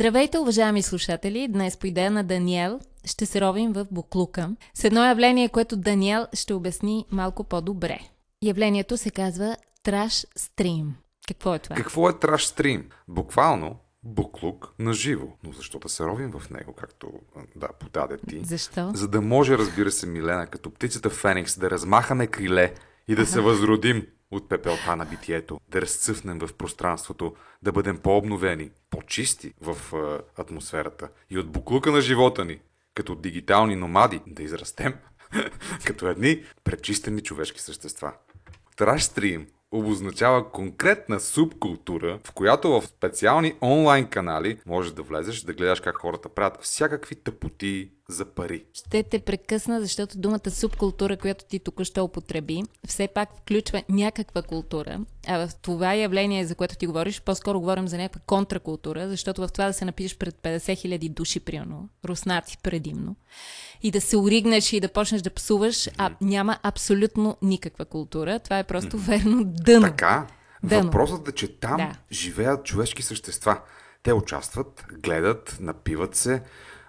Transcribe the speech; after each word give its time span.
Здравейте, 0.00 0.38
уважаеми 0.38 0.82
слушатели! 0.82 1.48
Днес 1.48 1.76
по 1.76 1.86
идея 1.86 2.10
на 2.10 2.24
Даниел 2.24 2.80
ще 3.04 3.26
се 3.26 3.40
ровим 3.40 3.72
в 3.72 3.86
Буклука 3.90 4.50
с 4.74 4.84
едно 4.84 5.04
явление, 5.04 5.48
което 5.48 5.76
Даниел 5.76 6.26
ще 6.32 6.54
обясни 6.54 7.06
малко 7.10 7.44
по-добре. 7.44 7.98
Явлението 8.42 8.96
се 8.96 9.10
казва 9.10 9.56
Траш 9.82 10.26
Стрим. 10.36 10.94
Какво 11.28 11.54
е 11.54 11.58
това? 11.58 11.76
Какво 11.76 12.08
е 12.08 12.18
траш 12.18 12.46
стрим? 12.46 12.88
Буквално 13.08 13.76
буклук 14.02 14.74
на 14.78 14.92
живо. 14.92 15.26
Но 15.44 15.52
защо 15.52 15.78
да 15.78 15.88
се 15.88 16.04
ровим 16.04 16.32
в 16.38 16.50
него, 16.50 16.72
както 16.72 17.10
да 17.56 17.68
подаде 17.80 18.18
ти? 18.28 18.40
Защо? 18.44 18.90
За 18.94 19.08
да 19.08 19.20
може, 19.20 19.58
разбира 19.58 19.90
се, 19.90 20.06
Милена, 20.06 20.46
като 20.46 20.70
птицата 20.70 21.10
Феникс, 21.10 21.58
да 21.58 21.70
размахаме 21.70 22.26
криле 22.26 22.74
и 23.08 23.14
да 23.14 23.26
се 23.26 23.40
възродим 23.40 24.06
от 24.30 24.48
пепелта 24.48 24.96
на 24.96 25.04
битието, 25.04 25.60
да 25.68 25.80
разцъфнем 25.80 26.38
в 26.38 26.54
пространството, 26.54 27.36
да 27.62 27.72
бъдем 27.72 27.98
по-обновени, 27.98 28.70
по-чисти 28.90 29.54
в 29.60 29.76
е, 29.94 30.40
атмосферата 30.40 31.08
и 31.30 31.38
от 31.38 31.50
буклука 31.50 31.90
на 31.92 32.00
живота 32.00 32.44
ни, 32.44 32.60
като 32.94 33.14
дигитални 33.14 33.76
номади, 33.76 34.20
да 34.26 34.42
израстем 34.42 34.94
като 35.86 36.08
едни 36.08 36.44
пречистени 36.64 37.22
човешки 37.22 37.60
същества. 37.60 38.12
Траш 38.76 39.04
стрим 39.04 39.46
обозначава 39.72 40.50
конкретна 40.50 41.20
субкултура, 41.20 42.18
в 42.24 42.32
която 42.32 42.80
в 42.80 42.86
специални 42.86 43.54
онлайн 43.62 44.06
канали 44.06 44.58
можеш 44.66 44.92
да 44.92 45.02
влезеш, 45.02 45.40
да 45.40 45.52
гледаш 45.52 45.80
как 45.80 45.96
хората 45.96 46.28
правят 46.28 46.58
всякакви 46.62 47.14
тъпоти 47.14 47.90
за 48.08 48.24
пари. 48.24 48.64
Ще 48.72 49.02
те 49.02 49.18
прекъсна, 49.18 49.80
защото 49.80 50.18
думата 50.18 50.50
субкултура, 50.50 51.16
която 51.16 51.44
ти 51.44 51.58
току-що 51.58 52.04
употреби, 52.04 52.62
все 52.86 53.08
пак 53.08 53.28
включва 53.36 53.82
някаква 53.88 54.42
култура. 54.42 55.00
А 55.26 55.46
в 55.46 55.54
това 55.54 55.94
явление, 55.94 56.46
за 56.46 56.54
което 56.54 56.76
ти 56.76 56.86
говориш, 56.86 57.22
по-скоро 57.22 57.60
говорим 57.60 57.88
за 57.88 57.98
някаква 57.98 58.20
контракултура, 58.26 59.08
защото 59.08 59.42
в 59.46 59.52
това 59.52 59.66
да 59.66 59.72
се 59.72 59.84
напишеш 59.84 60.18
пред 60.18 60.34
50 60.34 60.76
хиляди 60.76 61.08
души, 61.08 61.40
примерно, 61.40 61.88
руснаци 62.04 62.58
предимно, 62.62 63.16
и 63.82 63.90
да 63.90 64.00
се 64.00 64.16
оригнеш 64.16 64.72
и 64.72 64.80
да 64.80 64.88
почнеш 64.88 65.22
да 65.22 65.30
псуваш, 65.30 65.88
а 65.98 66.10
няма 66.20 66.58
абсолютно 66.62 67.36
никаква 67.42 67.84
култура. 67.84 68.38
Това 68.38 68.58
е 68.58 68.64
просто 68.64 68.98
верно 68.98 69.44
дъно. 69.44 69.86
Така, 69.86 70.26
Дъно. 70.62 70.84
въпросът 70.84 71.28
е, 71.28 71.32
че 71.32 71.58
там 71.60 71.76
Да. 71.76 71.92
живеят 72.12 72.64
човешки 72.64 73.02
същества. 73.02 73.60
Те 74.02 74.12
участват, 74.12 74.84
гледат, 75.02 75.56
напиват 75.60 76.14
се, 76.14 76.42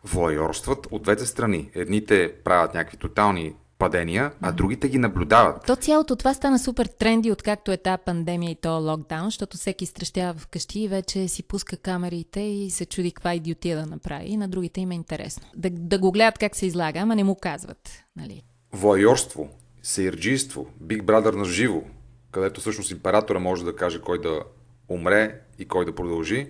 воайорстват 0.03 0.87
от 0.91 1.03
двете 1.03 1.25
страни. 1.25 1.69
Едните 1.75 2.33
правят 2.43 2.73
някакви 2.73 2.97
тотални 2.97 3.53
падения, 3.81 4.31
а 4.41 4.51
другите 4.51 4.89
ги 4.89 4.97
наблюдават. 4.97 5.65
То 5.67 5.75
цялото 5.75 6.15
това 6.15 6.33
стана 6.33 6.59
супер 6.59 6.85
тренди, 6.85 7.31
откакто 7.31 7.71
е 7.71 7.77
тази 7.77 8.01
пандемия 8.05 8.51
и 8.51 8.55
то 8.55 8.79
локдаун, 8.79 9.25
защото 9.25 9.57
всеки 9.57 9.83
изтрещява 9.83 10.33
вкъщи 10.33 10.79
и 10.79 10.87
вече 10.87 11.27
си 11.27 11.43
пуска 11.43 11.77
камерите 11.77 12.39
и 12.39 12.69
се 12.69 12.85
чуди 12.85 13.11
каква 13.11 13.33
идиотия 13.33 13.77
да 13.77 13.85
направи. 13.85 14.25
И 14.27 14.37
на 14.37 14.47
другите 14.47 14.81
им 14.81 14.91
е 14.91 14.95
интересно. 14.95 15.47
Да, 15.55 15.69
да 15.69 15.99
го 15.99 16.11
гледат 16.11 16.37
как 16.37 16.55
се 16.55 16.65
излага, 16.65 16.99
ама 16.99 17.15
не 17.15 17.23
му 17.23 17.35
казват. 17.35 18.03
Нали? 18.15 18.43
Воайорство, 18.73 19.49
сейрджийство, 19.83 20.67
Big 20.83 21.01
Brother 21.01 21.35
на 21.35 21.45
живо, 21.45 21.81
където 22.31 22.59
всъщност 22.59 22.91
императора 22.91 23.39
може 23.39 23.65
да 23.65 23.75
каже 23.75 24.01
кой 24.01 24.21
да 24.21 24.43
умре 24.89 25.39
и 25.59 25.65
кой 25.65 25.85
да 25.85 25.95
продължи. 25.95 26.47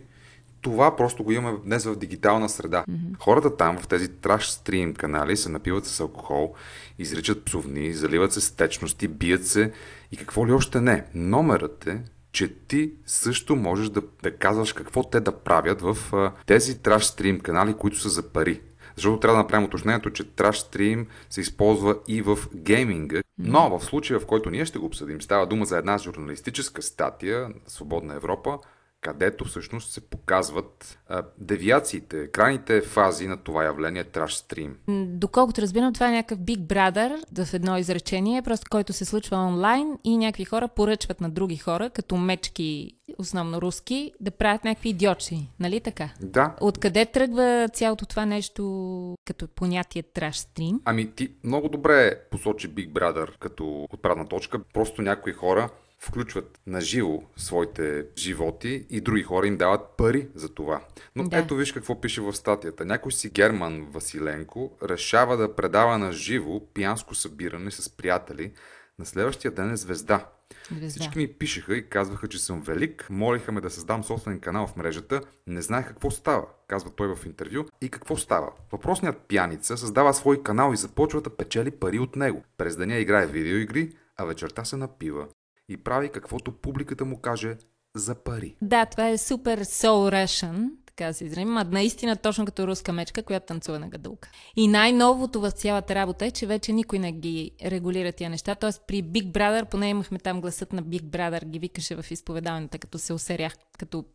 Това 0.62 0.96
просто 0.96 1.24
го 1.24 1.32
имаме 1.32 1.58
днес 1.66 1.86
в 1.86 1.96
дигитална 1.96 2.50
среда. 2.50 2.86
Mm-hmm. 2.90 3.18
Хората 3.20 3.58
там, 3.58 3.78
в 3.78 3.88
тези 3.88 4.08
траш 4.08 4.52
стрим 4.52 4.94
канали, 4.94 5.38
се 5.38 5.50
напиват 5.50 5.86
с 5.86 6.00
алкохол, 6.00 6.54
изричат 7.00 7.46
псовни, 7.46 7.94
заливат 7.94 8.34
се 8.34 8.42
с 8.42 8.52
течности, 8.52 9.08
бият 9.08 9.48
се 9.48 9.72
и 10.12 10.18
какво 10.18 10.48
ли 10.48 10.52
още 10.52 10.82
не. 10.82 11.06
Номерът 11.14 11.88
е, 11.88 12.04
че 12.32 12.56
ти 12.68 12.92
също 13.06 13.56
можеш 13.56 13.90
да, 13.90 14.02
да 14.24 14.38
казваш 14.38 14.74
какво 14.74 15.04
те 15.04 15.20
да 15.20 15.32
правят 15.32 15.82
в 15.82 15.98
а, 16.14 16.32
тези 16.46 16.80
траш 16.80 17.06
стрим 17.06 17.40
канали, 17.40 17.74
които 17.74 18.00
са 18.00 18.10
за 18.10 18.24
пари. 18.24 18.62
Защото 18.96 19.20
трябва 19.20 19.38
да 19.38 19.44
направим 19.44 19.66
уточнението, 19.66 20.10
че 20.10 20.24
траш 20.24 20.60
стрим 20.60 21.08
се 21.30 21.42
използва 21.42 21.96
и 22.08 22.22
в 22.22 22.40
гейминга, 22.56 23.22
но 23.38 23.80
в 23.80 23.86
случая, 23.86 24.20
в 24.20 24.26
който 24.26 24.50
ние 24.50 24.66
ще 24.66 24.80
го 24.80 24.86
обсъдим, 24.86 25.22
става 25.22 25.48
дума 25.48 25.66
за 25.66 25.78
една 25.78 25.98
журналистическа 25.98 26.82
статия 26.82 27.40
на 27.40 27.56
Свободна 27.68 28.16
Европа, 28.16 28.60
където 29.02 29.46
всъщност 29.46 29.92
се 29.92 30.02
показват 30.02 31.00
а, 31.08 31.24
девиациите, 31.38 32.28
крайните 32.28 32.82
фази 32.82 33.28
на 33.28 33.38
това 33.38 33.64
явление 33.64 34.06
стрим. 34.28 34.78
М, 34.88 35.06
Доколкото 35.08 35.62
разбирам, 35.62 35.94
това 35.94 36.10
е 36.10 36.12
някакъв 36.12 36.40
Big 36.40 36.60
Brother 36.60 37.46
в 37.46 37.54
едно 37.54 37.78
изречение, 37.78 38.42
просто 38.42 38.68
който 38.70 38.94
се 38.94 39.06
случва 39.06 39.38
онлайн 39.38 39.98
и 40.04 40.18
някакви 40.18 40.46
хора 40.46 40.68
поръчват 40.68 41.22
на 41.22 41.30
други 41.30 41.58
хора, 41.58 41.90
като 41.90 42.18
мечки, 42.18 42.92
основно 43.18 43.62
руски, 43.62 44.12
да 44.20 44.32
правят 44.32 44.64
някакви 44.64 44.90
идиотши. 44.90 45.48
Нали 45.60 45.80
така? 45.80 46.10
Да, 46.22 46.56
Откъде 46.62 47.06
тръгва 47.06 47.70
цялото 47.74 48.06
това 48.06 48.26
нещо 48.26 49.16
като 49.26 49.48
понятие 49.48 50.04
траш 50.04 50.38
стрим? 50.38 50.82
Ами 50.86 51.12
ти 51.12 51.32
много 51.44 51.70
добре 51.70 52.22
посочи 52.32 52.70
Big 52.70 52.92
Brother 52.92 53.38
като 53.40 53.88
отправна 53.94 54.28
точка. 54.28 54.60
Просто 54.74 55.02
някои 55.02 55.34
хора 55.34 55.70
включват 56.04 56.60
на 56.68 56.82
живо 56.82 57.24
своите 57.38 58.06
животи 58.18 58.86
и 58.90 59.02
други 59.02 59.24
хора 59.24 59.48
им 59.48 59.58
дават 59.58 59.82
пари 59.98 60.28
за 60.36 60.50
това. 60.50 60.82
Но 61.16 61.24
Да. 61.24 61.38
ето 61.38 61.56
виж 61.56 61.72
какво 61.72 62.02
пише 62.02 62.22
в 62.22 62.34
статията. 62.34 62.86
Някой 62.86 63.12
си 63.12 63.30
Герман 63.30 63.88
Василенко 63.92 64.78
решава 64.84 65.38
да 65.38 65.56
предава 65.56 65.98
на 65.98 66.12
живо 66.12 66.60
пиянско 66.74 67.16
събиране 67.16 67.72
с 67.72 67.90
приятели. 67.90 68.52
На 69.00 69.06
следващия 69.06 69.52
ден 69.52 69.72
е 69.72 69.78
звезда. 69.78 70.26
Звезда. 70.72 70.90
Всички 70.90 71.18
ми 71.18 71.34
пишеха 71.34 71.76
и 71.78 71.90
казваха, 71.90 72.28
че 72.28 72.40
съм 72.40 72.62
велик, 72.62 73.08
молиха 73.10 73.52
ме 73.52 73.62
да 73.62 73.70
създам 73.70 74.04
собствен 74.04 74.40
канал 74.40 74.68
в 74.68 74.76
мрежата, 74.76 75.22
не 75.48 75.62
знаех 75.62 75.88
какво 75.88 76.12
става, 76.12 76.46
казва 76.68 76.90
той 76.96 77.16
в 77.16 77.26
интервю. 77.26 77.66
И 77.82 77.90
какво 77.90 78.18
става? 78.18 78.52
Въпросният 78.72 79.22
пияница 79.28 79.78
създава 79.78 80.14
свой 80.14 80.44
канал 80.44 80.74
и 80.74 80.78
започва 80.78 81.22
да 81.22 81.30
печели 81.30 81.72
пари 81.72 82.00
от 82.00 82.16
него. 82.16 82.44
През 82.58 82.76
деня 82.76 82.98
играе 82.98 83.28
видеоигри, 83.28 83.92
а 84.18 84.26
вечерта 84.26 84.66
се 84.66 84.78
напива 84.78 85.28
и 85.72 85.78
прави 85.78 86.10
каквото 86.10 86.52
публиката 86.52 87.06
му 87.06 87.18
каже 87.18 87.58
за 87.96 88.16
пари. 88.16 88.56
Да, 88.62 88.86
това 88.86 89.10
е 89.10 89.18
супер 89.18 89.64
soul 89.64 90.26
Russian, 90.26 90.70
така 90.86 91.14
се 91.14 91.26
изразим, 91.26 91.58
а 91.58 91.64
наистина 91.64 92.16
точно 92.16 92.46
като 92.46 92.68
руска 92.68 92.94
мечка, 92.94 93.24
която 93.24 93.46
танцува 93.46 93.80
на 93.80 93.90
гадулка. 93.90 94.30
И 94.56 94.68
най-новото 94.68 95.42
в 95.42 95.52
цялата 95.52 95.96
работа 95.96 96.26
е, 96.26 96.32
че 96.32 96.48
вече 96.48 96.74
никой 96.74 97.00
не 97.00 97.12
ги 97.12 97.52
регулира 97.66 98.12
тия 98.12 98.30
неща. 98.30 98.56
Тоест 98.56 98.82
при 98.88 99.04
Big 99.04 99.32
Brother, 99.32 99.66
поне 99.66 99.90
имахме 99.90 100.20
там 100.20 100.42
гласът 100.42 100.74
на 100.74 100.84
Big 100.84 101.04
Brother, 101.04 101.46
ги 101.46 101.60
викаше 101.60 101.96
в 101.96 102.12
изповедалната, 102.12 102.78
като 102.78 103.00
се 103.00 103.14
усерях, 103.14 103.54
като 103.78 104.06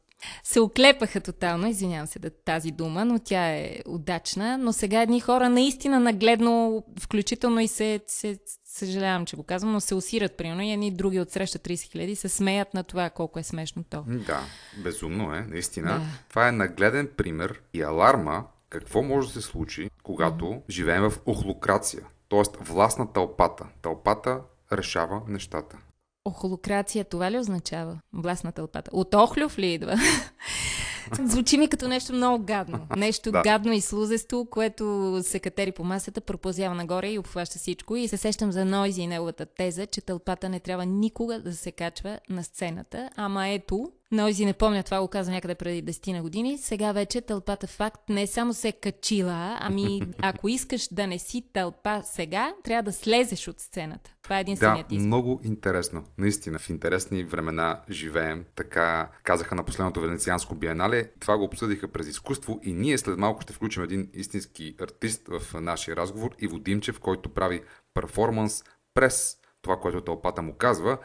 се 0.45 0.61
оклепаха 0.61 1.21
тотално, 1.21 1.69
извинявам 1.69 2.07
се 2.07 2.19
да 2.19 2.31
тази 2.31 2.71
дума, 2.71 3.05
но 3.05 3.19
тя 3.19 3.49
е 3.49 3.79
удачна. 3.87 4.59
Но 4.59 4.73
сега 4.73 5.03
едни 5.03 5.21
хора 5.21 5.49
наистина 5.49 6.01
нагледно, 6.01 6.85
включително 7.01 7.61
и 7.61 7.69
се, 7.69 8.01
се 8.07 8.39
съжалявам, 8.77 9.27
че 9.27 9.37
го 9.37 9.43
казвам, 9.43 9.73
но 9.73 9.81
се 9.81 9.95
усират, 9.95 10.37
примерно, 10.37 10.63
и 10.63 10.73
едни 10.73 10.91
други 10.91 11.21
от 11.21 11.31
среща 11.31 11.59
30 11.59 11.91
хиляди 11.91 12.17
се 12.17 12.29
смеят 12.29 12.75
на 12.75 12.85
това 12.85 13.11
колко 13.11 13.39
е 13.39 13.43
смешно 13.43 13.85
то. 13.91 14.05
Да, 14.07 14.41
безумно 14.85 15.35
е, 15.35 15.41
наистина. 15.41 15.99
Да. 15.99 16.03
Това 16.29 16.49
е 16.49 16.53
нагледен 16.53 17.09
пример 17.17 17.61
и 17.75 17.83
аларма 17.83 18.45
какво 18.71 19.03
може 19.03 19.29
да 19.29 19.33
се 19.33 19.41
случи, 19.41 19.91
когато 20.03 20.63
живеем 20.71 21.03
в 21.03 21.21
охлокрация, 21.27 22.03
т.е. 22.29 22.65
власт 22.65 22.99
на 22.99 23.13
тълпата. 23.13 23.67
Тълпата 23.83 24.41
решава 24.73 25.23
нещата. 25.29 25.77
Охолокрация, 26.25 27.05
това 27.05 27.31
ли 27.31 27.39
означава? 27.39 27.99
Власт 28.13 28.45
на 28.45 28.53
тълпата. 28.53 28.91
От 28.95 29.15
Охлюв 29.15 29.59
ли 29.59 29.73
идва? 29.73 29.97
Звучи 31.25 31.59
ми 31.59 31.69
като 31.69 31.89
нещо 31.89 32.13
много 32.13 32.45
гадно. 32.45 32.87
Нещо 32.97 33.33
Да. 33.33 33.43
гадно 33.43 33.73
и 33.73 33.81
слузесто, 33.81 34.47
което 34.51 35.19
се 35.23 35.39
катери 35.39 35.73
по 35.73 35.85
масата, 35.85 36.21
пропозява 36.21 36.75
нагоре 36.75 37.11
и 37.11 37.19
обхваща 37.19 37.59
всичко. 37.59 37.97
И 37.97 38.09
се 38.09 38.17
сещам 38.17 38.53
за 38.53 38.65
Нойзи 38.65 39.03
и 39.03 39.07
неговата 39.07 39.47
теза, 39.47 39.87
че 39.87 40.01
тълпата 40.01 40.49
не 40.49 40.61
трябва 40.61 40.87
никога 40.87 41.41
да 41.43 41.55
се 41.55 41.73
качва 41.73 42.19
на 42.29 42.45
сцената. 42.45 43.11
Ама 43.17 43.49
ето, 43.49 43.91
Нойзи 44.13 44.45
не 44.45 44.53
помня 44.53 44.83
това, 44.83 45.01
го 45.01 45.09
каза 45.09 45.31
някъде 45.31 45.55
преди 45.55 45.93
10 45.93 46.13
на 46.13 46.23
години. 46.23 46.59
Сега 46.59 46.93
вече 46.93 47.21
тълпата 47.21 47.67
факт 47.67 48.01
не 48.09 48.27
само 48.27 48.53
се 48.55 48.69
е 48.69 48.73
качила, 48.73 49.57
ами 49.61 50.03
ако 50.23 50.49
искаш 50.49 50.89
да 50.89 51.07
не 51.07 51.19
си 51.19 51.45
тълпа 51.53 52.03
сега, 52.05 52.55
трябва 52.65 52.83
да 52.83 52.93
слезеш 52.93 53.49
от 53.49 53.61
сцената. 53.61 54.11
Това 54.23 54.37
е 54.37 54.39
Да, 54.39 54.41
единственият 54.41 54.93
избор. 54.93 55.07
много 55.07 55.41
интересно. 55.45 56.05
Наистина, 56.19 56.59
в 56.59 56.71
интересни 56.71 57.25
времена 57.25 57.81
живеем. 57.91 58.45
Така 58.55 59.11
казаха 59.23 59.55
на 59.55 59.65
последното 59.65 60.01
Венецианско 60.01 60.55
биенале. 60.55 61.11
Това 61.21 61.37
го 61.37 61.45
обсъдиха 61.45 61.89
през 61.89 62.09
изкуство 62.09 62.61
и 62.63 62.73
ние 62.73 62.99
след 62.99 63.19
малко 63.19 63.43
ще 63.43 63.53
включим 63.53 63.83
един 63.83 64.09
истински 64.15 64.75
артист 64.81 65.29
в 65.29 65.61
нашия 65.61 65.97
разговор 65.97 66.31
Иво 66.39 66.59
Димчев, 66.59 67.01
който 67.01 67.29
прави 67.29 67.63
перформанс 67.95 68.65
през 68.95 69.37
това, 69.63 69.77
което 69.77 70.01
тълпата 70.01 70.43
му 70.43 70.55
казва, 70.55 70.99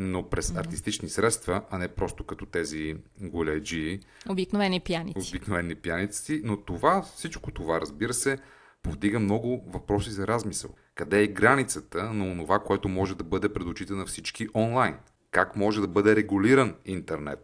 но 0.00 0.28
през 0.28 0.56
артистични 0.56 1.08
средства, 1.08 1.62
а 1.70 1.78
не 1.78 1.88
просто 1.88 2.24
като 2.24 2.46
тези 2.46 2.96
голеджии, 3.20 4.00
Обикновени 4.28 4.80
пияници. 4.80 5.28
обикновени 5.28 5.74
пияници. 5.74 6.40
Но 6.44 6.56
това, 6.56 7.02
всичко 7.02 7.50
това, 7.50 7.80
разбира 7.80 8.14
се, 8.14 8.38
повдига 8.82 9.20
много 9.20 9.64
въпроси 9.66 10.10
за 10.10 10.26
размисъл. 10.26 10.70
Къде 10.94 11.22
е 11.22 11.26
границата 11.26 12.12
на 12.12 12.42
това, 12.42 12.58
което 12.58 12.88
може 12.88 13.16
да 13.16 13.24
бъде 13.24 13.52
пред 13.52 13.66
очите 13.66 13.92
на 13.92 14.06
всички 14.06 14.48
онлайн? 14.54 14.96
Как 15.30 15.56
може 15.56 15.80
да 15.80 15.88
бъде 15.88 16.16
регулиран 16.16 16.74
интернет? 16.84 17.38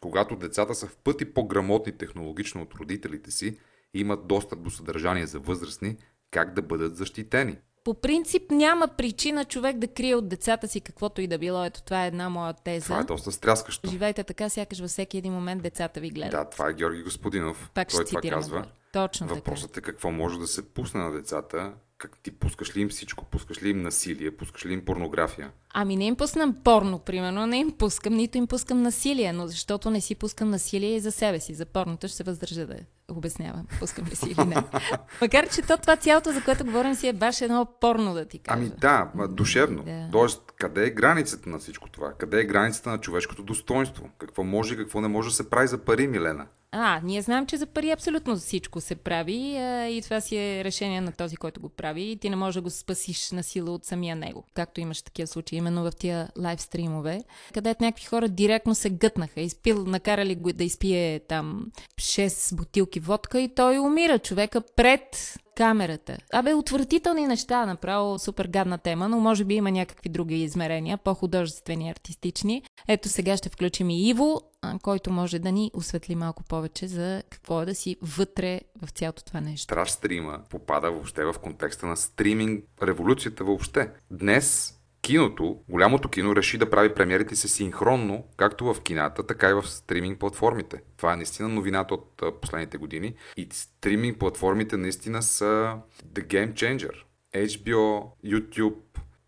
когато 0.00 0.36
децата 0.36 0.74
са 0.74 0.86
в 0.86 0.96
пъти 0.96 1.24
по-грамотни 1.24 1.92
технологично 1.98 2.62
от 2.62 2.74
родителите 2.74 3.30
си 3.30 3.58
и 3.94 4.00
имат 4.00 4.26
достъп 4.26 4.62
до 4.62 4.70
съдържание 4.70 5.26
за 5.26 5.38
възрастни, 5.38 5.96
как 6.30 6.54
да 6.54 6.62
бъдат 6.62 6.96
защитени? 6.96 7.56
По 7.88 7.94
принцип 7.94 8.50
няма 8.50 8.88
причина 8.88 9.44
човек 9.44 9.78
да 9.78 9.88
крие 9.88 10.14
от 10.14 10.28
децата 10.28 10.68
си 10.68 10.80
каквото 10.80 11.20
и 11.20 11.26
да 11.26 11.38
било. 11.38 11.64
Ето 11.64 11.82
това 11.82 12.04
е 12.04 12.06
една 12.06 12.28
моя 12.28 12.52
теза. 12.52 12.84
Това 12.84 13.00
е 13.00 13.04
доста 13.04 13.32
стряскащо. 13.32 13.90
Живейте 13.90 14.24
така, 14.24 14.48
сякаш 14.48 14.80
във 14.80 14.90
всеки 14.90 15.18
един 15.18 15.32
момент 15.32 15.62
децата 15.62 16.00
ви 16.00 16.10
гледат. 16.10 16.30
Да, 16.30 16.44
това 16.44 16.68
е 16.68 16.72
Георги 16.72 17.02
Господинов. 17.02 17.70
Пак 17.74 17.88
Той 17.88 18.04
това 18.04 18.20
казва. 18.20 18.64
Точно 18.92 19.26
Въпросът 19.26 19.76
е 19.76 19.80
какво 19.80 20.10
може 20.10 20.38
да 20.38 20.46
се 20.46 20.74
пусне 20.74 21.00
на 21.00 21.12
децата. 21.12 21.72
Как 21.98 22.18
ти 22.22 22.30
пускаш 22.30 22.76
ли 22.76 22.80
им 22.80 22.88
всичко? 22.88 23.24
Пускаш 23.24 23.62
ли 23.62 23.70
им 23.70 23.82
насилие? 23.82 24.30
Пускаш 24.30 24.66
ли 24.66 24.72
им 24.72 24.84
порнография? 24.84 25.50
Ами 25.74 25.96
не 25.96 26.06
им 26.06 26.16
пускам 26.16 26.56
порно, 26.64 26.98
примерно, 26.98 27.46
не 27.46 27.58
им 27.58 27.70
пускам, 27.70 28.14
нито 28.14 28.38
им 28.38 28.46
пускам 28.46 28.82
насилие, 28.82 29.32
но 29.32 29.46
защото 29.46 29.90
не 29.90 30.00
си 30.00 30.14
пускам 30.14 30.50
насилие 30.50 30.96
и 30.96 31.00
за 31.00 31.12
себе 31.12 31.40
си. 31.40 31.54
За 31.54 31.66
порното 31.66 32.08
ще 32.08 32.16
се 32.16 32.22
въздържа 32.22 32.66
да 32.66 32.76
обяснявам, 33.08 33.66
пускам 33.80 34.06
ли 34.06 34.16
си 34.16 34.30
или 34.30 34.44
не. 34.46 34.56
Макар, 35.22 35.48
че 35.48 35.62
то 35.62 35.76
това 35.76 35.96
цялото, 35.96 36.32
за 36.32 36.44
което 36.44 36.64
говорим 36.64 36.94
си 36.94 37.08
е 37.08 37.12
баш 37.12 37.40
едно 37.40 37.66
порно, 37.80 38.14
да 38.14 38.24
ти 38.24 38.38
кажа. 38.38 38.58
Ами 38.58 38.70
да, 38.78 39.10
душевно. 39.28 39.82
Да. 39.82 40.08
Тоест, 40.12 40.52
къде 40.56 40.86
е 40.86 40.90
границата 40.90 41.50
на 41.50 41.58
всичко 41.58 41.90
това? 41.90 42.12
Къде 42.12 42.40
е 42.40 42.44
границата 42.44 42.90
на 42.90 42.98
човешкото 42.98 43.42
достоинство? 43.42 44.10
Какво 44.18 44.44
може 44.44 44.74
и 44.74 44.76
какво 44.76 45.00
не 45.00 45.08
може 45.08 45.28
да 45.28 45.34
се 45.34 45.50
прави 45.50 45.68
за 45.68 45.78
пари, 45.78 46.06
Милена? 46.06 46.46
А, 46.72 47.00
ние 47.04 47.22
знаем, 47.22 47.46
че 47.46 47.56
за 47.56 47.66
пари 47.66 47.90
абсолютно 47.90 48.36
всичко 48.36 48.80
се 48.80 48.94
прави 48.94 49.56
а, 49.56 49.86
и 49.86 50.02
това 50.02 50.20
си 50.20 50.36
е 50.36 50.64
решение 50.64 51.00
на 51.00 51.12
този, 51.12 51.36
който 51.36 51.60
го 51.60 51.68
прави 51.68 52.02
и 52.02 52.16
ти 52.16 52.30
не 52.30 52.36
можеш 52.36 52.54
да 52.54 52.60
го 52.60 52.70
спасиш 52.70 53.30
на 53.30 53.42
сила 53.42 53.70
от 53.70 53.84
самия 53.84 54.16
него. 54.16 54.44
Както 54.54 54.80
имаш 54.80 55.02
такива 55.02 55.26
случаи, 55.26 55.58
именно 55.58 55.82
в 55.82 55.92
тия 55.92 56.28
лайв 56.38 56.62
стримове, 56.62 57.22
където 57.54 57.84
някакви 57.84 58.04
хора 58.04 58.28
директно 58.28 58.74
се 58.74 58.90
гътнаха. 58.90 59.40
Изпил, 59.40 59.84
накарали 59.84 60.34
го 60.34 60.52
да 60.52 60.64
изпие 60.64 61.20
там 61.20 61.66
6 61.96 62.54
бутилки 62.56 63.00
водка 63.00 63.40
и 63.40 63.54
той 63.54 63.78
умира 63.78 64.18
човека 64.18 64.60
пред 64.76 65.38
камерата. 65.58 66.18
Абе, 66.32 66.54
отвратителни 66.54 67.26
неща, 67.26 67.66
направо 67.66 68.18
супер 68.18 68.46
гадна 68.46 68.78
тема, 68.78 69.08
но 69.08 69.20
може 69.20 69.44
би 69.44 69.54
има 69.54 69.70
някакви 69.70 70.08
други 70.08 70.42
измерения, 70.42 70.98
по-художествени, 70.98 71.90
артистични. 71.90 72.62
Ето 72.88 73.08
сега 73.08 73.36
ще 73.36 73.48
включим 73.48 73.90
и 73.90 74.08
Иво, 74.08 74.40
който 74.82 75.10
може 75.10 75.38
да 75.38 75.52
ни 75.52 75.70
осветли 75.74 76.14
малко 76.14 76.44
повече 76.44 76.86
за 76.86 77.22
какво 77.30 77.62
е 77.62 77.66
да 77.66 77.74
си 77.74 77.96
вътре 78.02 78.60
в 78.82 78.90
цялото 78.90 79.24
това 79.24 79.40
нещо. 79.40 79.74
Траш 79.74 79.90
стрима 79.90 80.40
попада 80.50 80.90
въобще 80.90 81.24
в 81.24 81.34
контекста 81.42 81.86
на 81.86 81.96
стриминг 81.96 82.64
революцията 82.82 83.44
въобще. 83.44 83.90
Днес 84.10 84.74
киното, 85.02 85.60
голямото 85.68 86.08
кино, 86.08 86.36
реши 86.36 86.58
да 86.58 86.70
прави 86.70 86.94
премиерите 86.94 87.36
си 87.36 87.48
синхронно, 87.48 88.24
както 88.36 88.74
в 88.74 88.82
кината, 88.82 89.26
така 89.26 89.50
и 89.50 89.54
в 89.54 89.68
стриминг 89.68 90.18
платформите. 90.18 90.82
Това 90.96 91.12
е 91.12 91.16
наистина 91.16 91.48
новината 91.48 91.94
от 91.94 92.22
последните 92.40 92.78
години. 92.78 93.14
И 93.36 93.48
стриминг 93.52 94.18
платформите 94.18 94.76
наистина 94.76 95.22
са 95.22 95.76
the 96.14 96.26
game 96.26 96.52
changer. 96.52 96.92
HBO, 97.34 98.10
YouTube, 98.24 98.74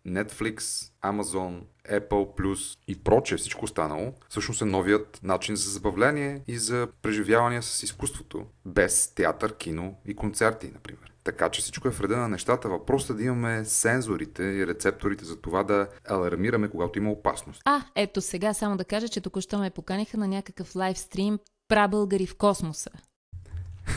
Netflix, 0.07 0.59
Amazon, 1.03 1.59
Apple 1.89 2.77
и 2.87 3.03
прочее, 3.03 3.37
всичко 3.37 3.65
останало, 3.65 4.13
всъщност 4.29 4.61
е 4.61 4.65
новият 4.65 5.19
начин 5.23 5.55
за 5.55 5.71
забавление 5.71 6.41
и 6.47 6.57
за 6.57 6.87
преживявания 7.01 7.63
с 7.63 7.83
изкуството, 7.83 8.45
без 8.65 9.13
театър, 9.15 9.57
кино 9.57 9.95
и 10.05 10.15
концерти, 10.15 10.71
например. 10.73 11.11
Така 11.23 11.49
че 11.49 11.61
всичко 11.61 11.87
е 11.87 11.91
в 11.91 12.01
реда 12.01 12.17
на 12.17 12.27
нещата. 12.27 12.69
Въпросът 12.69 13.09
е 13.09 13.13
да 13.13 13.23
имаме 13.23 13.65
сензорите 13.65 14.43
и 14.43 14.67
рецепторите 14.67 15.25
за 15.25 15.41
това 15.41 15.63
да 15.63 15.87
алармираме, 16.05 16.69
когато 16.69 16.99
има 16.99 17.11
опасност. 17.11 17.61
А, 17.65 17.81
ето 17.95 18.21
сега 18.21 18.53
само 18.53 18.77
да 18.77 18.85
кажа, 18.85 19.09
че 19.09 19.21
току-що 19.21 19.59
ме 19.59 19.69
поканиха 19.69 20.17
на 20.17 20.27
някакъв 20.27 20.75
лайв 20.75 20.97
стрим 20.97 21.39
Прабългари 21.67 22.27
в 22.27 22.37
космоса. 22.37 22.89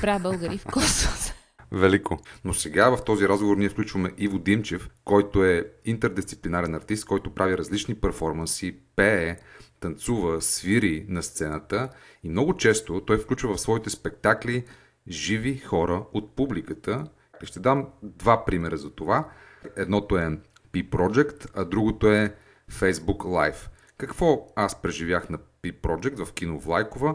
Прабългари 0.00 0.58
в 0.58 0.64
космоса. 0.64 1.34
Велико. 1.74 2.18
Но 2.44 2.54
сега 2.54 2.96
в 2.96 3.04
този 3.04 3.28
разговор 3.28 3.56
ние 3.56 3.68
включваме 3.68 4.12
Иво 4.18 4.38
Димчев, 4.38 4.90
който 5.04 5.44
е 5.44 5.70
интердисциплинарен 5.84 6.74
артист, 6.74 7.04
който 7.04 7.34
прави 7.34 7.58
различни 7.58 7.94
перформанси, 7.94 8.78
пее, 8.96 9.36
танцува, 9.80 10.42
свири 10.42 11.06
на 11.08 11.22
сцената 11.22 11.88
и 12.22 12.28
много 12.28 12.56
често 12.56 13.00
той 13.00 13.18
включва 13.18 13.54
в 13.54 13.60
своите 13.60 13.90
спектакли 13.90 14.64
живи 15.08 15.58
хора 15.58 16.04
от 16.12 16.36
публиката. 16.36 17.06
Ще 17.42 17.60
дам 17.60 17.86
два 18.02 18.44
примера 18.44 18.76
за 18.76 18.90
това. 18.90 19.28
Едното 19.76 20.18
е 20.18 20.38
P 20.72 20.88
Project, 20.88 21.50
а 21.54 21.64
другото 21.64 22.12
е 22.12 22.34
Facebook 22.70 23.18
Live. 23.18 23.68
Какво 23.96 24.46
аз 24.56 24.82
преживях 24.82 25.30
на 25.30 25.38
P 25.38 25.80
Project 25.80 26.24
в 26.24 26.32
кино 26.32 26.60
в 26.60 26.66
Лайкова? 26.66 27.14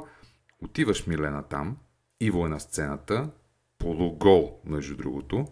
Отиваш 0.62 1.08
Милена 1.08 1.44
там, 1.44 1.78
Иво 2.20 2.46
е 2.46 2.50
на 2.50 2.60
сцената, 2.60 3.30
полугол, 3.80 4.60
между 4.66 4.98
другото, 4.98 5.48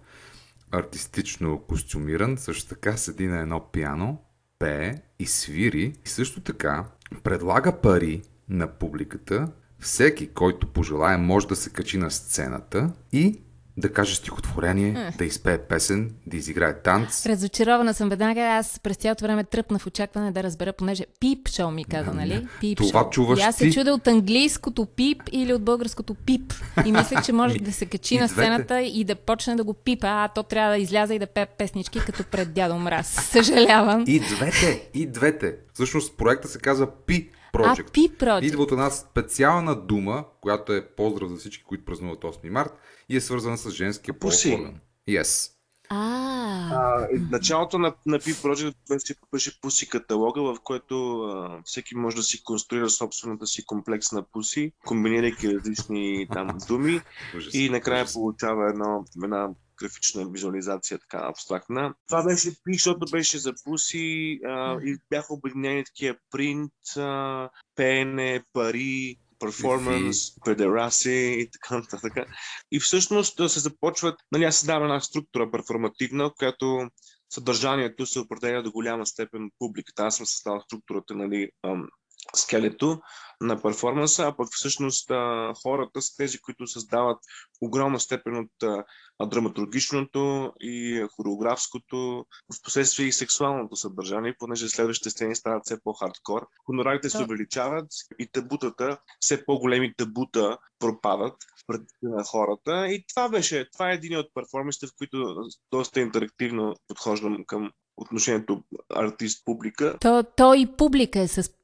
артистично 0.72 1.60
костюмиран, 1.60 2.38
също 2.38 2.70
така 2.70 2.98
седи 2.98 3.28
на 3.28 3.40
едно 3.40 3.72
пиано, 3.72 4.22
пее 4.60 4.96
и 5.20 5.26
свири 5.26 5.94
и 6.06 6.10
също 6.10 6.42
така 6.42 6.86
предлага 7.24 7.82
пари 7.82 8.22
на 8.50 8.68
публиката. 8.68 9.52
Всеки, 9.80 10.28
който 10.28 10.68
пожелая, 10.68 11.18
може 11.18 11.48
да 11.48 11.56
се 11.56 11.70
качи 11.70 11.98
на 11.98 12.12
сцената 12.12 12.94
и 13.12 13.42
да 13.78 13.94
каже 13.94 14.16
стихотворение, 14.16 15.14
да 15.18 15.26
изпее 15.26 15.58
песен, 15.58 16.12
да 16.28 16.38
изиграе 16.38 16.82
танц. 16.82 17.26
Разочарована 17.26 17.94
съм 17.94 18.10
веднага. 18.10 18.42
Аз 18.42 18.80
през 18.80 18.98
цялото 18.98 19.26
време 19.26 19.44
тръпна 19.44 19.80
в 19.80 19.88
очакване 19.88 20.32
да 20.32 20.44
разбера, 20.44 20.74
понеже 20.74 21.06
пип 21.20 21.50
шоу 21.50 21.72
ми 21.72 21.86
каза, 21.86 22.14
нали? 22.14 22.48
Пип 22.60 22.78
Това 22.78 23.02
шоу. 23.02 23.10
чуваш 23.10 23.40
и 23.40 23.44
аз 23.44 23.56
се 23.56 23.72
чудя 23.72 23.94
от 23.94 24.08
английското 24.08 24.86
пип 24.86 25.24
или 25.32 25.54
от 25.54 25.64
българското 25.64 26.14
пип. 26.14 26.54
И 26.86 26.92
мислех, 26.92 27.26
че 27.26 27.34
може 27.34 27.60
да 27.60 27.72
се 27.72 27.86
качи 27.86 28.16
и 28.16 28.20
на 28.20 28.30
сцената 28.30 28.82
и 28.82 29.04
да 29.04 29.16
почне 29.16 29.56
да 29.56 29.64
го 29.64 29.74
пипа, 29.74 30.08
а 30.08 30.28
то 30.28 30.44
трябва 30.44 30.72
да 30.72 30.78
изляза 30.78 31.16
и 31.16 31.20
да 31.20 31.28
пее 31.28 31.46
песнички, 31.46 32.00
като 32.00 32.24
пред 32.24 32.54
дядо 32.54 32.76
Мраз. 32.76 33.08
Съжалявам. 33.08 34.04
И 34.08 34.20
двете, 34.20 34.90
и 34.94 35.06
двете. 35.08 35.56
Всъщност 35.74 36.18
проекта 36.18 36.48
се 36.48 36.60
казва 36.60 36.88
P 37.08 37.28
Project. 37.58 37.92
P 37.92 38.18
Project. 38.18 38.46
Идва 38.46 38.64
от 38.64 38.72
една 38.72 38.90
специална 38.90 39.76
дума, 39.76 40.26
която 40.42 40.74
е 40.74 40.88
поздрав 40.88 41.30
за 41.30 41.38
всички, 41.38 41.64
които 41.64 41.86
празнуват 41.86 42.20
8 42.20 42.50
март 42.50 42.72
и 43.10 43.18
е 43.18 43.22
свързана 43.22 43.58
с 43.58 43.70
женския 43.72 44.20
Пуси. 44.20 44.54
орган. 44.54 44.80
Yes. 45.10 45.52
А, 45.90 47.08
началото 47.32 47.80
на, 47.80 47.94
на 48.06 48.20
P 48.20 48.34
Project 48.34 48.76
беше, 48.90 49.16
беше 49.32 49.62
Pussy 49.62 49.90
каталога, 49.90 50.42
в 50.42 50.58
който 50.64 51.22
а, 51.22 51.62
всеки 51.66 51.96
може 51.96 52.16
да 52.16 52.24
си 52.24 52.44
конструира 52.44 52.90
собствената 52.90 53.48
си 53.48 53.66
комплексна 53.66 54.24
Pussy, 54.24 54.72
комбинирайки 54.86 55.56
различни 55.56 56.28
там 56.34 56.58
думи 56.68 57.02
и 57.54 57.70
накрая 57.70 58.06
получава 58.14 58.70
едно, 58.70 59.06
една 59.24 59.50
графична 59.78 60.30
визуализация, 60.30 61.00
така 61.00 61.18
абстрактна. 61.18 61.94
Това 62.08 62.24
беше 62.24 62.52
P, 62.52 62.74
защото 62.74 63.12
беше 63.12 63.38
за 63.38 63.54
Pussy 63.54 64.40
а, 64.46 64.82
и 64.84 64.98
бяха 65.10 65.34
обединени 65.34 65.84
такива 65.84 66.16
принт, 66.32 66.74
а, 66.98 67.50
пеене, 67.76 68.44
пари, 68.54 69.18
перформанс, 69.40 70.18
педераси 70.46 71.36
и 71.40 71.50
така 71.52 71.78
нататък. 71.78 72.14
И 72.72 72.80
всъщност 72.80 73.38
да 73.38 73.50
се 73.50 73.60
започват, 73.60 74.16
нали, 74.32 74.44
аз 74.44 74.56
създавам 74.58 74.84
една 74.84 75.00
структура 75.00 75.52
перформативна, 75.52 76.32
която 76.38 76.90
съдържанието 77.30 78.06
се 78.06 78.20
определя 78.20 78.64
до 78.64 78.72
голяма 78.72 79.06
степен 79.06 79.44
от 79.44 79.54
публиката. 79.60 80.06
Аз 80.06 80.16
съм 80.16 80.26
създал 80.26 80.62
структурата, 80.62 81.16
нали, 81.16 81.50
скелето 82.36 83.02
на 83.42 83.62
перформанса, 83.62 84.24
а 84.24 84.36
пък 84.36 84.48
всъщност 84.52 85.12
а, 85.12 85.54
хората 85.64 86.02
са 86.02 86.18
тези, 86.18 86.40
които 86.40 86.68
създават 86.68 87.18
огромна 87.62 88.00
степен 88.00 88.38
от 88.38 88.64
а, 89.20 89.26
драматургичното 89.26 90.54
и 90.60 91.06
хореографското, 91.16 92.26
в 92.54 92.64
последствие 92.64 93.06
и 93.06 93.12
сексуалното 93.12 93.76
съдържание, 93.76 94.36
понеже 94.40 94.70
следващите 94.70 95.10
сцени 95.10 95.36
стават 95.36 95.62
все 95.66 95.84
по-хардкор. 95.84 96.48
Хонорарите 96.66 97.10
се 97.10 97.24
увеличават 97.24 97.88
и 98.20 98.28
табутата, 98.32 98.98
все 99.20 99.46
по-големи 99.46 99.94
табута 99.98 100.58
пропадат 100.80 101.36
пред 101.68 101.82
на 102.02 102.24
хората. 102.24 102.88
И 102.88 103.06
това 103.10 103.30
беше, 103.30 103.70
това 103.74 103.92
е 103.92 103.94
един 103.94 104.18
от 104.18 104.28
перформансите, 104.34 104.88
в 104.88 104.92
които 104.98 105.36
доста 105.72 106.00
интерактивно 106.00 106.76
подхождам 106.88 107.44
към 107.48 107.72
отношението 107.98 108.64
артист-публика. 108.96 109.98
то, 110.02 110.24
то 110.38 110.54
и 110.54 110.68
публика 110.78 111.20
е 111.20 111.28
с. 111.28 111.57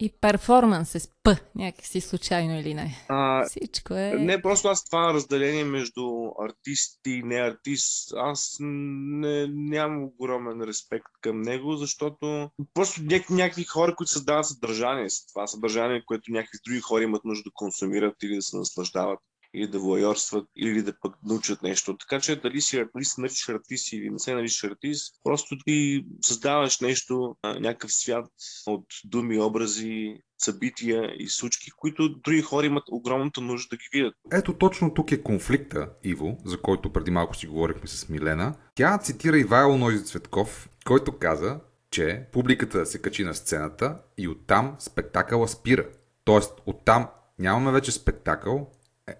И 0.00 0.12
перформанс 0.20 0.94
е 0.94 1.00
с 1.00 1.08
П. 1.22 1.36
Някакси 1.54 2.00
случайно 2.00 2.60
или 2.60 2.74
не. 2.74 3.06
А, 3.08 3.44
Всичко 3.44 3.94
е... 3.94 4.14
Не, 4.18 4.42
просто 4.42 4.68
аз 4.68 4.84
това 4.84 5.14
разделение 5.14 5.64
между 5.64 6.02
артист 6.44 7.00
и 7.06 7.22
не 7.22 7.36
артист, 7.36 8.12
аз 8.16 8.56
не, 8.60 9.46
нямам 9.46 10.04
огромен 10.04 10.62
респект 10.62 11.06
към 11.20 11.42
него, 11.42 11.76
защото 11.76 12.50
просто 12.74 13.00
няк- 13.00 13.30
някакви 13.30 13.64
хора, 13.64 13.94
които 13.96 14.12
създават 14.12 14.46
съдържание 14.46 15.06
това 15.32 15.46
съдържание, 15.46 16.04
което 16.06 16.32
някакви 16.32 16.58
други 16.66 16.80
хора 16.80 17.02
имат 17.02 17.24
нужда 17.24 17.42
да 17.44 17.50
консумират 17.54 18.22
или 18.22 18.34
да 18.34 18.42
се 18.42 18.56
наслаждават 18.56 19.18
или 19.54 19.66
да 19.66 19.78
воайорстват, 19.78 20.48
или 20.56 20.82
да 20.82 20.92
пък 21.00 21.14
научат 21.24 21.62
нещо. 21.62 21.96
Така 21.96 22.20
че 22.20 22.36
дали 22.36 22.60
си 22.60 22.84
се 23.02 23.20
наричаш 23.20 23.48
артист 23.48 23.92
или 23.92 24.10
не 24.10 24.18
се 24.18 24.34
наричаш 24.34 24.64
артист, 24.64 25.14
просто 25.24 25.56
ти 25.64 26.04
създаваш 26.20 26.80
нещо, 26.80 27.36
някакъв 27.44 27.92
свят 27.92 28.26
от 28.66 28.84
думи, 29.04 29.38
образи, 29.38 30.16
събития 30.38 31.12
и 31.18 31.28
случки, 31.28 31.70
които 31.76 32.08
други 32.08 32.42
хора 32.42 32.66
имат 32.66 32.84
огромната 32.90 33.40
нужда 33.40 33.68
да 33.70 33.76
ги 33.76 33.88
видят. 33.92 34.14
Ето 34.32 34.54
точно 34.54 34.94
тук 34.94 35.12
е 35.12 35.22
конфликта, 35.22 35.88
Иво, 36.04 36.38
за 36.44 36.60
който 36.60 36.92
преди 36.92 37.10
малко 37.10 37.36
си 37.36 37.46
говорихме 37.46 37.86
с 37.86 38.08
Милена. 38.08 38.54
Тя 38.74 38.98
цитира 38.98 39.38
Ивайло 39.38 39.78
Нойзи 39.78 40.04
Цветков, 40.04 40.68
който 40.84 41.18
каза, 41.18 41.60
че 41.90 42.26
публиката 42.32 42.86
се 42.86 43.02
качи 43.02 43.24
на 43.24 43.34
сцената 43.34 43.98
и 44.18 44.28
оттам 44.28 44.76
спектакъла 44.78 45.48
спира. 45.48 45.86
Тоест, 46.24 46.52
оттам 46.66 47.08
нямаме 47.38 47.72
вече 47.72 47.92
спектакъл, 47.92 48.70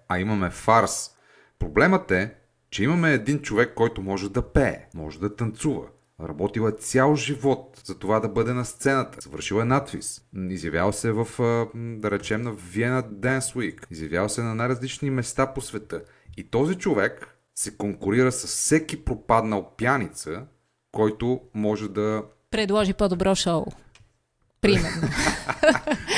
а 0.09 0.19
имаме 0.19 0.49
фарс. 0.49 1.11
Проблемът 1.59 2.11
е, 2.11 2.33
че 2.69 2.83
имаме 2.83 3.13
един 3.13 3.41
човек, 3.41 3.73
който 3.75 4.01
може 4.01 4.29
да 4.29 4.41
пее, 4.41 4.85
може 4.93 5.19
да 5.19 5.35
танцува. 5.35 5.87
Работил 6.21 6.61
е 6.67 6.71
цял 6.71 7.15
живот 7.15 7.81
за 7.85 7.99
това 7.99 8.19
да 8.19 8.29
бъде 8.29 8.53
на 8.53 8.65
сцената. 8.65 9.17
Завършил 9.21 9.55
е 9.55 9.65
надвис. 9.65 10.21
Изявял 10.49 10.91
се 10.91 11.11
в, 11.11 11.27
да 11.75 12.11
речем, 12.11 12.41
на 12.41 12.53
Vienna 12.53 13.09
Dance 13.09 13.55
Week. 13.55 13.91
Изявял 13.91 14.29
се 14.29 14.41
на 14.41 14.55
най-различни 14.55 15.09
места 15.09 15.53
по 15.53 15.61
света. 15.61 16.01
И 16.37 16.49
този 16.49 16.75
човек 16.75 17.37
се 17.55 17.77
конкурира 17.77 18.31
с 18.31 18.47
всеки 18.47 19.05
пропаднал 19.05 19.71
пяница, 19.77 20.45
който 20.91 21.41
може 21.53 21.89
да... 21.89 22.23
Предложи 22.51 22.93
по-добро 22.93 23.35
шоу. 23.35 23.65
Примерно. 24.63 25.01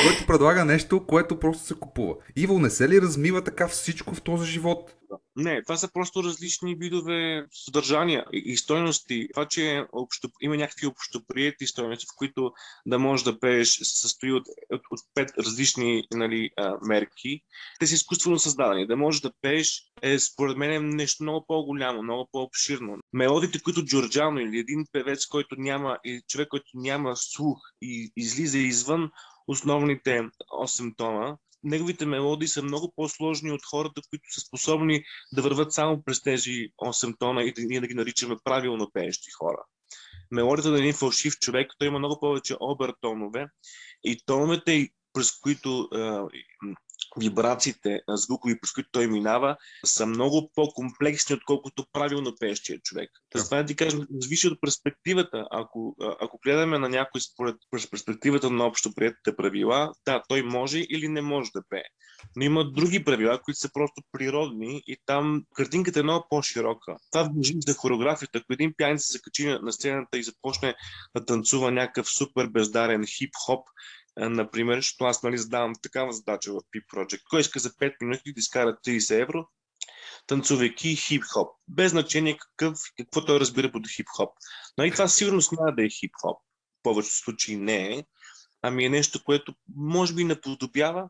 който 0.08 0.28
предлага 0.28 0.66
нещо, 0.66 1.06
което 1.08 1.40
просто 1.40 1.64
се 1.64 1.76
купува. 1.80 2.16
Иво, 2.36 2.60
не 2.60 2.70
се 2.70 2.90
ли 2.90 3.02
размива 3.02 3.44
така 3.44 3.68
всичко 3.68 4.16
в 4.16 4.22
този 4.22 4.52
живот? 4.52 4.96
Не, 5.36 5.64
това 5.64 5.78
са 5.78 5.92
просто 5.94 6.24
различни 6.24 6.76
видове 6.76 7.46
съдържания 7.52 8.26
и 8.34 8.58
стойности. 8.58 9.28
Това, 9.34 9.48
че 9.48 9.86
общо, 9.94 10.30
има 10.42 10.58
някакви 10.58 10.88
общоприети 10.88 11.68
стойности, 11.68 12.06
в 12.06 12.18
които 12.18 12.52
да 12.86 13.00
можеш 13.00 13.24
да 13.24 13.40
пееш, 13.40 13.70
се 13.70 14.02
състои 14.02 14.32
от, 14.32 14.44
от, 14.72 14.82
от 14.92 15.00
пет 15.14 15.32
различни 15.40 16.04
нали, 16.14 16.50
а, 16.58 16.78
мерки. 16.82 17.42
Те 17.80 17.88
са 17.88 17.96
изкуствено 17.96 18.40
създадени. 18.40 18.88
Да 18.88 18.98
можеш 18.98 19.22
да 19.22 19.32
пееш 19.42 19.82
е 20.02 20.20
според 20.20 20.58
мен 20.58 20.90
нещо 20.90 21.24
много 21.24 21.46
по-голямо, 21.48 22.04
много 22.04 22.30
по-обширно. 22.32 22.98
Мелодите, 23.14 23.62
които 23.62 23.86
Джорджано 23.86 24.40
или 24.40 24.60
един 24.60 24.86
певец, 24.92 25.26
който 25.26 25.56
няма, 25.58 25.98
или 26.06 26.22
човек, 26.28 26.48
който 26.48 26.70
няма 26.74 27.16
слух 27.16 27.58
и 27.82 28.12
излиза 28.16 28.58
извън 28.58 29.12
основните 29.48 30.30
8 30.52 30.98
тона, 30.98 31.38
неговите 31.64 32.06
мелодии 32.06 32.48
са 32.48 32.64
много 32.64 32.94
по-сложни 32.96 33.52
от 33.52 33.66
хората, 33.66 34.02
които 34.10 34.34
са 34.34 34.42
способни 34.42 35.04
да 35.34 35.42
върват 35.42 35.74
само 35.74 36.04
през 36.04 36.22
тези 36.22 36.68
8 36.82 37.16
тона 37.20 37.44
и 37.44 37.54
да, 37.54 37.62
ние 37.62 37.82
да 37.82 37.88
ги 37.88 37.94
наричаме 37.94 38.36
правилно 38.44 38.92
пеещи 38.94 39.32
хора. 39.32 39.64
Мелодията 40.32 40.72
на 40.72 40.78
един 40.78 40.94
фалшив 40.94 41.40
човек, 41.40 41.72
той 41.78 41.88
има 41.88 42.00
много 42.00 42.20
повече 42.20 42.56
обертонове 42.60 43.48
и 44.04 44.18
тоновете, 44.26 44.90
през 45.14 45.32
които 45.32 45.90
вибрациите, 47.18 48.02
звукови, 48.10 48.60
през 48.60 48.72
които 48.72 48.90
той 48.92 49.08
минава, 49.08 49.58
са 49.86 50.06
много 50.06 50.52
по-комплексни, 50.56 51.36
отколкото 51.36 51.86
правилно 51.94 52.36
пеещия 52.40 52.80
човек. 52.80 53.12
Да. 53.36 53.44
Това 53.44 53.58
да 53.58 53.66
ти 53.66 53.76
кажа, 53.76 53.98
зависи 54.20 54.48
от 54.48 54.62
перспективата. 54.62 55.48
Ако, 55.52 55.96
ако 56.22 56.40
гледаме 56.44 56.80
на 56.80 56.90
някой 56.90 57.22
според 57.22 57.56
перспективата 57.92 58.50
на 58.50 58.66
общо 58.66 58.94
приятите 58.96 59.36
правила, 59.36 59.94
да, 60.06 60.24
той 60.30 60.44
може 60.44 60.80
или 60.80 61.08
не 61.08 61.22
може 61.22 61.52
да 61.56 61.62
пее. 61.70 61.84
Но 62.36 62.46
има 62.46 62.72
други 62.72 63.04
правила, 63.04 63.42
които 63.42 63.60
са 63.60 63.70
просто 63.74 64.02
природни 64.12 64.84
и 64.88 64.98
там 65.06 65.44
картинката 65.56 66.00
е 66.00 66.04
много 66.04 66.26
по-широка. 66.30 66.96
Това 67.12 67.30
въжи 67.36 67.54
за 67.68 67.74
хореографията. 67.74 68.38
Ако 68.38 68.54
един 68.54 68.74
пианица 68.78 69.08
се 69.08 69.22
качи 69.22 69.48
на 69.62 69.72
сцената 69.74 70.18
и 70.18 70.24
започне 70.24 70.76
да 71.18 71.26
танцува 71.26 71.72
някакъв 71.72 72.10
супер 72.10 72.48
бездарен 72.48 73.02
хип-хоп, 73.02 73.64
например, 74.18 74.76
защото 74.76 75.06
аз 75.06 75.24
нали, 75.24 75.38
задавам 75.38 75.74
такава 75.82 76.14
задача 76.14 76.52
в 76.52 76.56
Pip 76.56 76.86
Project. 76.94 77.22
Кой 77.30 77.42
иска 77.42 77.60
за 77.60 77.70
5 77.70 77.96
минути 78.02 78.34
да 78.34 78.40
изкара 78.40 78.78
30 78.86 79.22
евро, 79.22 79.48
танцувайки 80.28 80.96
хип-хоп. 80.96 81.50
Без 81.68 81.92
значение 81.92 82.38
какъв, 82.38 82.80
какво 82.98 83.26
той 83.26 83.40
разбира 83.40 83.72
под 83.72 83.88
хип-хоп. 83.88 84.30
Но 84.78 84.84
и 84.86 84.92
това 84.92 85.08
сигурно 85.08 85.42
няма 85.60 85.76
да 85.76 85.86
е 85.86 85.90
хип-хоп. 85.90 86.38
В 86.80 86.84
повечето 86.84 87.16
случаи 87.16 87.58
не 87.58 87.96
е. 87.96 88.04
Ами 88.62 88.86
е 88.86 88.90
нещо, 88.90 89.24
което 89.24 89.56
може 89.76 90.14
би 90.14 90.24
наподобява, 90.24 91.10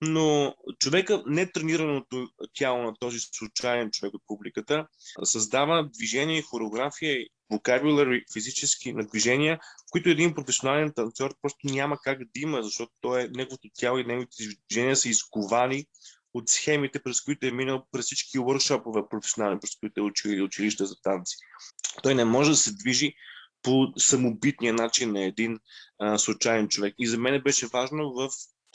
но 0.00 0.54
човека, 0.78 1.22
нетренираното 1.26 2.28
тяло 2.54 2.82
на 2.82 2.94
този 3.00 3.18
случайен 3.20 3.90
човек 3.90 4.14
от 4.14 4.22
публиката, 4.26 4.86
създава 5.24 5.88
движение, 5.92 6.42
хореография 6.42 7.26
vocabulary, 7.52 8.32
физически 8.32 8.92
надвижения, 8.92 9.58
които 9.90 10.08
един 10.08 10.34
професионален 10.34 10.92
танцор 10.92 11.34
просто 11.42 11.58
няма 11.64 11.98
как 12.04 12.18
да 12.18 12.40
има, 12.40 12.62
защото 12.62 12.92
той 13.00 13.22
е, 13.22 13.28
неговото 13.28 13.68
тяло 13.74 13.98
и 13.98 14.04
неговите 14.04 14.44
движения 14.68 14.96
са 14.96 15.08
изковани 15.08 15.86
от 16.34 16.48
схемите, 16.48 17.02
през 17.02 17.20
които 17.20 17.46
е 17.46 17.50
минал 17.50 17.86
през 17.92 18.04
всички 18.04 18.38
workshoпове 18.38 19.08
професионални, 19.08 19.60
през 19.60 19.76
които 19.80 20.00
е 20.00 20.04
учил 20.04 20.44
училища 20.44 20.86
за 20.86 20.94
танци. 21.02 21.36
Той 22.02 22.14
не 22.14 22.24
може 22.24 22.50
да 22.50 22.56
се 22.56 22.74
движи 22.74 23.14
по 23.62 23.92
самобитния 23.98 24.74
начин 24.74 25.12
на 25.12 25.24
един 25.24 25.58
а, 25.98 26.18
случайен 26.18 26.68
човек. 26.68 26.94
И 26.98 27.06
за 27.06 27.18
мен 27.18 27.42
беше 27.42 27.66
важно 27.66 28.12
в 28.12 28.30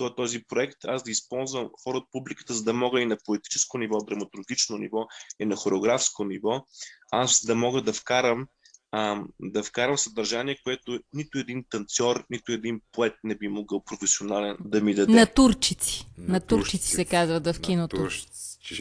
този 0.09 0.43
проект 0.43 0.85
аз 0.85 1.03
да 1.03 1.11
използвам 1.11 1.69
хора 1.83 1.97
от 1.97 2.11
публиката, 2.11 2.53
за 2.53 2.63
да 2.63 2.73
мога 2.73 3.01
и 3.01 3.05
на 3.05 3.17
поетическо 3.25 3.77
ниво, 3.77 3.97
драматургично 3.97 4.77
ниво, 4.77 5.07
и 5.39 5.45
на 5.45 5.55
хореографско 5.55 6.25
ниво, 6.25 6.65
аз 7.11 7.45
да 7.45 7.55
мога 7.55 7.81
да 7.81 7.93
вкарам 7.93 8.47
а, 8.91 9.23
да 9.39 9.63
вкарам 9.63 9.97
съдържание, 9.97 10.57
което 10.63 10.99
нито 11.13 11.37
един 11.37 11.63
танцор, 11.69 12.25
нито 12.29 12.51
един 12.51 12.81
поет 12.91 13.13
не 13.23 13.35
би 13.35 13.47
могъл 13.47 13.83
професионален 13.83 14.57
да 14.59 14.81
ми 14.81 14.93
даде. 14.93 15.13
На 15.13 15.25
турчици. 15.25 16.07
На, 16.17 16.33
на 16.33 16.39
турчици 16.39 16.91
се 16.91 17.05
казва 17.05 17.39
да 17.39 17.53
в 17.53 17.59
киното. 17.59 18.09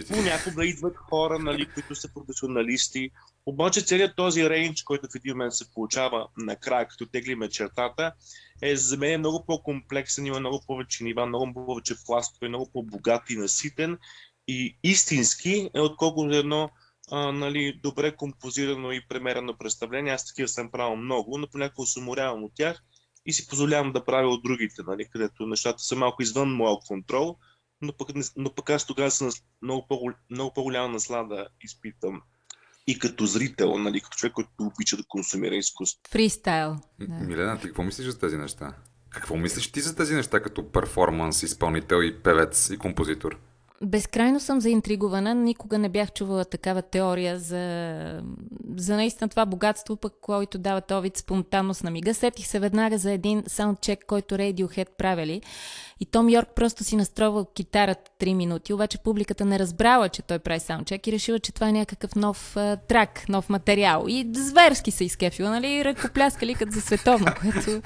Понякога 0.08 0.66
идват 0.66 0.96
хора, 0.96 1.38
нали, 1.38 1.66
които 1.74 1.94
са 1.94 2.08
професионалисти, 2.14 3.10
обаче 3.46 3.82
целият 3.82 4.16
този 4.16 4.50
рейндж, 4.50 4.82
който 4.82 5.06
в 5.12 5.14
един 5.14 5.32
момент 5.32 5.52
се 5.52 5.72
получава 5.72 6.26
накрая, 6.36 6.88
като 6.88 7.06
теглиме 7.06 7.48
чертата, 7.48 8.12
е 8.62 8.76
за 8.76 8.96
мен 8.96 9.12
е 9.12 9.18
много 9.18 9.44
по-комплексен, 9.46 10.26
има 10.26 10.40
много 10.40 10.60
повече 10.66 11.04
нива, 11.04 11.26
много 11.26 11.54
повече 11.66 11.94
пластове, 12.06 12.48
много 12.48 12.70
по-богат 12.72 13.30
и 13.30 13.36
наситен 13.36 13.98
и 14.48 14.76
истински, 14.82 15.70
е 15.74 15.80
отколкото 15.80 16.34
едно 16.34 16.70
а, 17.12 17.32
нали, 17.32 17.80
добре 17.82 18.16
композирано 18.16 18.92
и 18.92 19.06
премерено 19.08 19.58
представление. 19.58 20.12
Аз 20.12 20.26
такива 20.26 20.48
съм 20.48 20.70
правил 20.70 20.96
много, 20.96 21.38
но 21.38 21.48
понякога 21.48 21.86
се 21.86 21.98
уморявам 21.98 22.44
от 22.44 22.52
тях 22.54 22.82
и 23.26 23.32
си 23.32 23.48
позволявам 23.48 23.92
да 23.92 24.04
правя 24.04 24.28
от 24.28 24.42
другите, 24.42 24.82
нали, 24.86 25.08
където 25.12 25.46
нещата 25.46 25.78
са 25.78 25.96
малко 25.96 26.22
извън 26.22 26.52
моя 26.52 26.76
контрол, 26.88 27.36
но 27.82 27.92
пък, 27.92 28.08
но 28.36 28.54
пък 28.54 28.70
аз 28.70 28.86
тогава 28.86 29.10
съм 29.10 29.30
много, 29.62 29.86
по, 29.88 30.00
много 30.30 30.54
по-голяма 30.54 30.88
наслада 30.88 31.46
изпитам 31.60 32.22
и 32.86 32.98
като 32.98 33.26
зрител, 33.26 33.78
нали, 33.78 34.00
като 34.00 34.16
човек, 34.16 34.32
който 34.32 34.50
обича 34.60 34.96
да 34.96 35.02
консумира 35.08 35.54
изкуство. 35.54 36.00
Фристайл. 36.10 36.76
Да. 37.00 37.14
Милена, 37.14 37.58
ти 37.58 37.66
какво 37.66 37.82
мислиш 37.82 38.06
за 38.06 38.18
тези 38.18 38.36
неща? 38.36 38.74
Какво 39.10 39.36
мислиш 39.36 39.72
ти 39.72 39.80
за 39.80 39.96
тези 39.96 40.14
неща 40.14 40.40
като 40.42 40.72
перформанс, 40.72 41.42
изпълнител 41.42 42.02
и 42.02 42.22
певец 42.22 42.70
и 42.70 42.78
композитор? 42.78 43.38
Безкрайно 43.84 44.40
съм 44.40 44.60
заинтригувана. 44.60 45.34
Никога 45.34 45.78
не 45.78 45.88
бях 45.88 46.12
чувала 46.12 46.44
такава 46.44 46.82
теория 46.82 47.38
за, 47.38 48.22
за 48.76 48.96
наистина 48.96 49.28
това 49.28 49.46
богатство, 49.46 49.96
пък 49.96 50.12
който 50.20 50.58
дава 50.58 50.80
този 50.80 51.10
спонтанност 51.14 51.84
на 51.84 51.90
мига. 51.90 52.14
Сетих 52.14 52.46
се 52.46 52.58
веднага 52.58 52.98
за 52.98 53.12
един 53.12 53.42
саундчек, 53.46 54.04
който 54.06 54.34
Radiohead 54.34 54.88
правили. 54.98 55.42
И 56.00 56.06
Том 56.06 56.28
Йорк 56.28 56.48
просто 56.56 56.84
си 56.84 56.96
настроил 56.96 57.46
китарата 57.54 58.10
3 58.20 58.34
минути, 58.34 58.72
обаче 58.72 58.98
публиката 58.98 59.44
не 59.44 59.58
разбрала, 59.58 60.08
че 60.08 60.22
той 60.22 60.38
прави 60.38 60.60
саундчек 60.60 61.06
и 61.06 61.12
решила, 61.12 61.38
че 61.38 61.52
това 61.52 61.68
е 61.68 61.72
някакъв 61.72 62.14
нов 62.14 62.56
а, 62.56 62.76
трак, 62.76 63.28
нов 63.28 63.48
материал. 63.48 64.04
И 64.08 64.30
зверски 64.34 64.90
се 64.90 65.04
изкефила, 65.04 65.50
нали? 65.50 65.84
Ръкопляскали 65.84 66.54
като 66.54 66.72
за 66.72 66.80
световно, 66.80 67.26
което... 67.40 67.82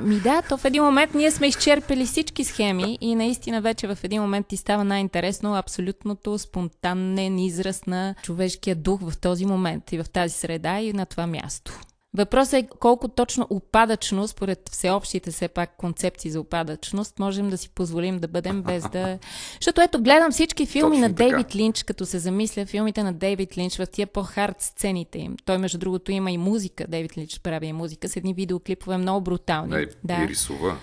Ми 0.00 0.20
да, 0.20 0.42
то 0.42 0.56
в 0.56 0.64
един 0.64 0.84
момент 0.84 1.14
ние 1.14 1.30
сме 1.30 1.46
изчерпали 1.46 2.06
всички 2.06 2.44
схеми 2.44 2.98
и 3.00 3.14
наистина 3.14 3.60
вече 3.60 3.86
в 3.86 3.98
един 4.02 4.22
момент 4.22 4.46
ти 4.46 4.56
става 4.56 4.84
най-интересно 4.84 5.54
абсолютното 5.54 6.38
спонтанен 6.38 7.38
израз 7.38 7.86
на 7.86 8.14
човешкия 8.22 8.76
дух 8.76 9.00
в 9.02 9.18
този 9.18 9.46
момент 9.46 9.92
и 9.92 9.98
в 9.98 10.04
тази 10.10 10.34
среда 10.34 10.80
и 10.80 10.92
на 10.92 11.06
това 11.06 11.26
място. 11.26 11.80
Въпросът 12.16 12.54
е 12.54 12.68
колко 12.80 13.08
точно 13.08 13.46
упадъчно, 13.50 14.28
според 14.28 14.68
всеобщите 14.72 15.30
все 15.30 15.48
пак 15.48 15.76
концепции 15.76 16.30
за 16.30 16.40
упадъчност, 16.40 17.18
можем 17.18 17.50
да 17.50 17.58
си 17.58 17.68
позволим 17.68 18.18
да 18.18 18.28
бъдем 18.28 18.62
без 18.62 18.88
да... 18.88 19.18
Защото 19.60 19.80
ето, 19.80 20.02
гледам 20.02 20.30
всички 20.32 20.66
филми 20.66 20.96
точно 20.96 21.00
на 21.00 21.14
така. 21.14 21.28
Дейвид 21.28 21.56
Линч, 21.56 21.82
като 21.82 22.06
се 22.06 22.18
замисля, 22.18 22.66
филмите 22.66 23.02
на 23.02 23.12
Дейвид 23.12 23.58
Линч 23.58 23.76
в 23.76 23.86
тия 23.86 24.06
по-хард 24.06 24.62
сцените 24.62 25.18
им. 25.18 25.36
Той, 25.44 25.58
между 25.58 25.78
другото, 25.78 26.12
има 26.12 26.30
и 26.30 26.38
музика. 26.38 26.86
Дейвид 26.88 27.18
Линч 27.18 27.40
прави 27.40 27.66
и 27.66 27.72
музика 27.72 28.08
с 28.08 28.16
едни 28.16 28.34
видеоклипове 28.34 28.96
много 28.96 29.20
брутални. 29.20 29.70
Да, 29.70 29.86
да. 30.04 30.24
и 30.24 30.28
рисува. 30.28 30.76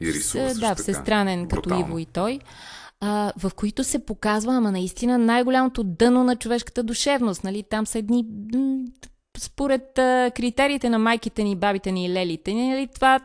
И 0.00 0.06
рисува 0.06 0.54
с, 0.54 0.58
да, 0.58 0.74
всестранен, 0.74 1.48
като 1.48 1.80
Иво 1.80 1.98
и 1.98 2.06
той 2.06 2.38
а, 3.00 3.32
в 3.38 3.52
които 3.56 3.84
се 3.84 3.98
показва, 3.98 4.54
ама 4.54 4.72
наистина 4.72 5.18
най-голямото 5.18 5.84
дъно 5.84 6.24
на 6.24 6.36
човешката 6.36 6.82
душевност. 6.82 7.44
Нали? 7.44 7.62
Там 7.62 7.86
са 7.86 7.98
едни 7.98 8.24
според 9.38 9.98
а, 9.98 10.30
критериите 10.36 10.90
на 10.90 10.98
майките 10.98 11.42
ни, 11.42 11.56
бабите 11.56 11.92
ни 11.92 12.04
и 12.04 12.10
лелите 12.10 12.52
ни, 12.52 12.68
нали, 12.68 12.86
това, 12.94 13.20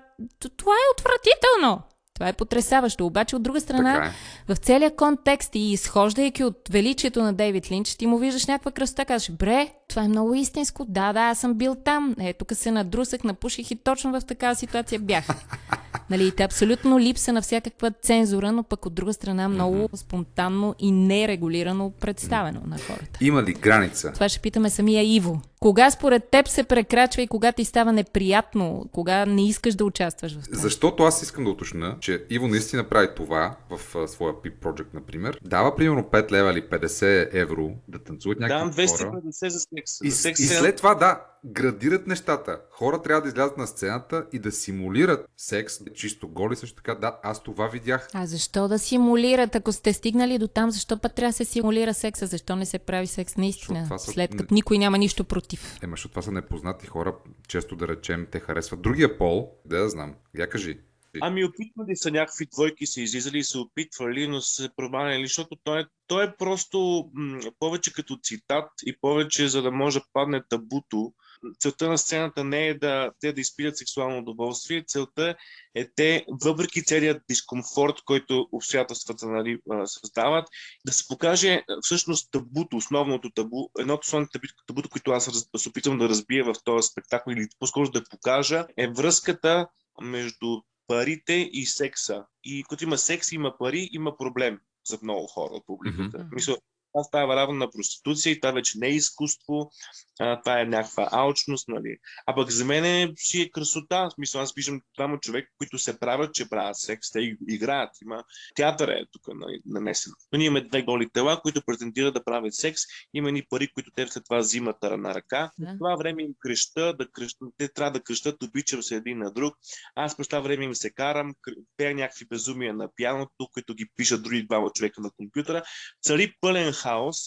това 0.58 0.72
е 0.72 0.91
отвратително. 0.98 1.82
Това 2.22 2.30
е 2.30 2.34
потрясаващо. 2.34 3.06
Обаче 3.06 3.36
от 3.36 3.44
друга 3.44 3.62
страна, 3.62 3.94
Така 3.94 4.06
е. 4.06 4.53
в 4.53 4.58
целия 4.58 4.96
контекст 4.96 5.56
и 5.56 5.72
изхождайки 5.72 6.44
от 6.44 6.58
величието 6.72 7.24
на 7.24 7.34
Дейвид 7.34 7.72
Линч, 7.72 7.96
ти 7.96 8.08
му 8.08 8.18
виждаш 8.18 8.46
някаква 8.46 8.72
красота, 8.72 9.06
казваш, 9.06 9.32
бре, 9.32 9.70
това 9.88 10.03
е 10.03 10.08
много 10.08 10.34
истинско, 10.34 10.86
да, 10.86 11.13
да, 11.13 11.20
аз 11.20 11.39
съм 11.39 11.53
бил 11.53 11.75
там, 11.75 12.15
е, 12.20 12.34
тук 12.34 12.53
се 12.53 12.72
надрусах, 12.72 13.24
напуших 13.24 13.72
и 13.72 13.75
точно 13.75 14.12
в 14.12 14.25
такава 14.25 14.56
ситуация 14.56 15.00
бях. 15.00 15.27
Нали, 16.12 16.32
те 16.32 16.44
абсолютно 16.44 17.00
липса 17.00 17.34
на 17.34 17.41
всякаква 17.41 17.91
цензура, 18.01 18.51
но 18.51 18.63
пък 18.63 18.86
от 18.86 18.94
друга 18.94 19.13
страна 19.13 19.50
много 19.50 19.89
спонтанно 19.94 20.75
и 20.80 20.91
нерегулирано 20.91 21.91
представено 22.00 22.62
на 22.68 22.77
хората. 22.77 23.20
Има 23.22 23.44
ли 23.44 23.53
граница? 23.53 24.12
Това 24.13 24.30
ще 24.30 24.39
питаме 24.39 24.70
самия 24.70 25.15
Иво. 25.15 25.41
Кога 25.60 25.91
според 25.91 26.30
теб 26.30 26.48
се 26.48 26.63
прекрачва 26.63 27.22
и 27.22 27.27
кога 27.27 27.51
ти 27.51 27.65
става 27.65 27.94
неприятно, 27.94 28.86
кога 28.91 29.25
не 29.25 29.48
искаш 29.48 29.75
да 29.75 29.86
участваш 29.86 30.39
в 30.39 30.44
това? 30.44 30.58
Защото 30.58 31.03
аз 31.03 31.22
искам 31.24 31.44
да 31.44 31.50
уточня, 31.50 31.96
че 32.00 32.24
Иво 32.30 32.48
наистина 32.48 32.84
прави 32.84 33.08
това 33.15 33.56
в 33.70 33.96
а, 33.96 34.08
своя 34.08 34.34
PIP 34.34 34.53
Project, 34.63 34.94
например. 34.94 35.39
Дава 35.44 35.75
примерно 35.75 36.03
5 36.03 36.32
лева 36.32 36.51
или 36.51 36.62
50 36.62 37.30
евро 37.34 37.72
да 37.88 38.00
танцуват 38.00 38.39
някакви 38.39 38.88
хора. 38.88 39.12
250 39.12 39.48
за 39.48 39.60
секс. 39.60 40.01
И, 40.03 40.12
за 40.12 40.18
секс 40.18 40.39
и 40.39 40.48
след 40.48 40.75
това, 40.75 40.96
да, 40.96 41.22
градират 41.45 42.07
нещата. 42.07 42.60
Хора 42.71 43.01
трябва 43.01 43.21
да 43.21 43.27
излязат 43.27 43.57
на 43.57 43.67
сцената 43.67 44.25
и 44.33 44.39
да 44.39 44.51
симулират 44.51 45.25
секс, 45.38 45.74
чисто 45.95 46.27
голи 46.27 46.55
също 46.55 46.75
така. 46.75 46.95
Да, 46.95 47.19
аз 47.24 47.43
това 47.43 47.67
видях. 47.67 48.07
А 48.13 48.25
защо 48.25 48.67
да 48.67 48.79
симулират? 48.79 49.55
Ако 49.55 49.71
сте 49.71 49.93
стигнали 49.93 50.38
до 50.38 50.48
там, 50.48 50.71
защо 50.71 50.98
път 50.98 51.15
трябва 51.15 51.29
да 51.29 51.33
се 51.33 51.45
симулира 51.45 51.93
секса? 51.93 52.27
Защо 52.27 52.55
не 52.55 52.65
се 52.65 52.79
прави 52.79 53.07
секс 53.07 53.38
наистина? 53.38 53.88
Са- 53.89 54.12
След 54.12 54.36
като 54.36 54.53
никой 54.53 54.77
няма 54.77 54.98
нищо 54.98 55.24
против. 55.24 55.77
Ема, 55.83 55.93
защото 55.93 56.10
това 56.10 56.21
са 56.21 56.31
непознати 56.31 56.88
хора, 56.88 57.15
често 57.48 57.75
да 57.75 57.88
речем, 57.88 58.27
те 58.31 58.39
харесват 58.39 58.81
другия 58.81 59.17
пол. 59.17 59.51
Да, 59.65 59.77
да 59.77 59.89
знам. 59.89 60.15
Я 60.36 60.50
кажи. 60.50 60.79
Ами 61.21 61.45
опитвали 61.45 61.95
са 61.95 62.12
някакви 62.12 62.45
двойки, 62.45 62.86
са 62.86 63.01
излизали 63.01 63.38
и 63.38 63.43
са 63.43 63.60
опитвали, 63.60 64.27
но 64.27 64.41
са 64.41 64.63
се 64.63 64.69
проваляли, 64.75 65.24
защото 65.24 65.57
той 65.63 65.79
е, 65.81 65.86
той 66.07 66.24
е 66.25 66.33
просто 66.38 67.10
м- 67.13 67.39
повече 67.60 67.93
като 67.93 68.17
цитат 68.24 68.69
и 68.86 68.95
повече 69.01 69.48
за 69.48 69.62
да 69.62 69.71
може 69.71 70.00
да 70.00 70.05
падне 70.13 70.41
табуто. 70.50 71.13
Целта 71.60 71.89
на 71.89 71.98
сцената 71.98 72.43
не 72.43 72.67
е 72.67 72.74
да 72.74 73.12
те 73.19 73.33
да 73.33 73.41
изпитат 73.41 73.77
сексуално 73.77 74.17
удоволствие, 74.17 74.83
целта 74.88 75.36
е 75.75 75.88
те, 75.95 76.25
въпреки 76.43 76.83
целият 76.83 77.24
дискомфорт, 77.29 77.95
който 78.05 78.48
обстоятелствата 78.51 79.27
нали, 79.27 79.60
създават, 79.86 80.48
да 80.86 80.93
се 80.93 81.07
покаже 81.07 81.63
всъщност 81.81 82.31
табуто, 82.31 82.77
основното 82.77 83.29
табу, 83.29 83.69
едното 83.79 84.00
от 84.00 84.05
основните 84.05 84.39
табу- 84.39 84.65
табуто, 84.67 84.89
които 84.89 85.12
аз 85.12 85.45
се 85.57 85.69
опитвам 85.69 85.98
да 85.98 86.10
разбия 86.10 86.43
в 86.43 86.53
този 86.63 86.88
спектакъл 86.88 87.33
или 87.33 87.48
по-скоро 87.60 87.91
да 87.91 88.03
покажа, 88.03 88.67
е 88.77 88.88
връзката 88.88 89.67
между 90.01 90.62
парите 90.88 91.50
и 91.53 91.65
секса. 91.65 92.25
И 92.43 92.63
като 92.69 92.83
има 92.83 92.98
секс, 92.98 93.31
има 93.31 93.57
пари, 93.57 93.89
има 93.91 94.17
проблем 94.17 94.60
за 94.88 95.00
много 95.01 95.27
хора 95.27 95.53
от 95.53 95.65
публиката. 95.65 96.17
Мгм. 96.17 96.27
Мисля, 96.31 96.57
това 96.93 97.03
става 97.03 97.36
равно 97.36 97.55
на 97.55 97.71
проституция 97.71 98.31
и 98.31 98.39
това 98.39 98.51
вече 98.51 98.77
не 98.77 98.88
е 98.88 98.91
изкуство, 98.91 99.71
а, 100.19 100.41
това 100.41 100.62
е 100.62 100.65
някаква 100.65 101.10
алчност, 101.12 101.67
нали. 101.67 101.98
А 102.25 102.36
пък 102.36 102.50
за 102.50 102.65
мен 102.65 103.13
си 103.17 103.41
е 103.41 103.50
красота. 103.50 104.10
В 104.10 104.13
смисъл, 104.13 104.41
аз 104.41 104.53
виждам 104.53 104.81
двама 104.98 105.19
човека, 105.19 105.51
които 105.57 105.77
се 105.77 106.00
правят, 106.00 106.33
че 106.33 106.50
правят 106.50 106.77
секс, 106.77 107.12
те 107.12 107.38
играят. 107.48 107.89
Има 108.01 108.24
театър 108.55 108.88
е 108.88 109.05
тук 109.12 109.27
нали, 109.36 109.62
нанесен. 109.65 110.13
Но 110.31 110.38
ние 110.38 110.48
имаме 110.48 110.67
две 110.67 110.81
голи 110.81 111.10
тела, 111.10 111.41
които 111.41 111.62
претендират 111.65 112.13
да 112.13 112.24
правят 112.24 112.53
секс. 112.53 112.81
Има 113.13 113.31
ни 113.31 113.43
пари, 113.50 113.67
които 113.74 113.91
те 113.95 114.07
след 114.07 114.24
това 114.24 114.38
взимат 114.38 114.77
на 114.81 115.15
ръка. 115.15 115.51
Да. 115.60 115.74
В 115.74 115.77
това 115.77 115.95
време 115.95 116.24
им 116.24 116.33
креща, 116.39 116.93
да 116.93 117.12
крещат, 117.12 117.50
те 117.57 117.67
трябва 117.67 117.91
да 117.91 118.03
крещат, 118.03 118.43
обичам 118.43 118.83
се 118.83 118.95
един 118.95 119.17
на 119.17 119.31
друг. 119.31 119.55
Аз 119.95 120.17
през 120.17 120.27
това 120.27 120.39
време 120.39 120.65
им 120.65 120.75
се 120.75 120.91
карам, 120.91 121.33
пея 121.77 121.95
някакви 121.95 122.25
безумия 122.25 122.74
на 122.74 122.89
пианото, 122.95 123.48
които 123.53 123.74
ги 123.74 123.86
пишат 123.98 124.24
други 124.24 124.43
двама 124.43 124.69
човека 124.69 125.01
на 125.01 125.12
компютъра. 125.12 125.63
Цари 126.03 126.33
пълен 126.41 126.74
хаос. 126.82 127.18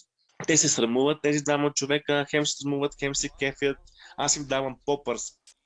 Те 0.46 0.56
се 0.56 0.68
срамуват, 0.68 1.18
тези 1.22 1.44
двама 1.44 1.72
човека, 1.72 2.26
хем 2.30 2.46
се 2.46 2.56
срамуват, 2.56 2.92
хем 3.00 3.14
се 3.14 3.28
кефят. 3.38 3.76
Аз 4.16 4.36
им 4.36 4.44
давам 4.44 4.76
попърс, 4.84 5.22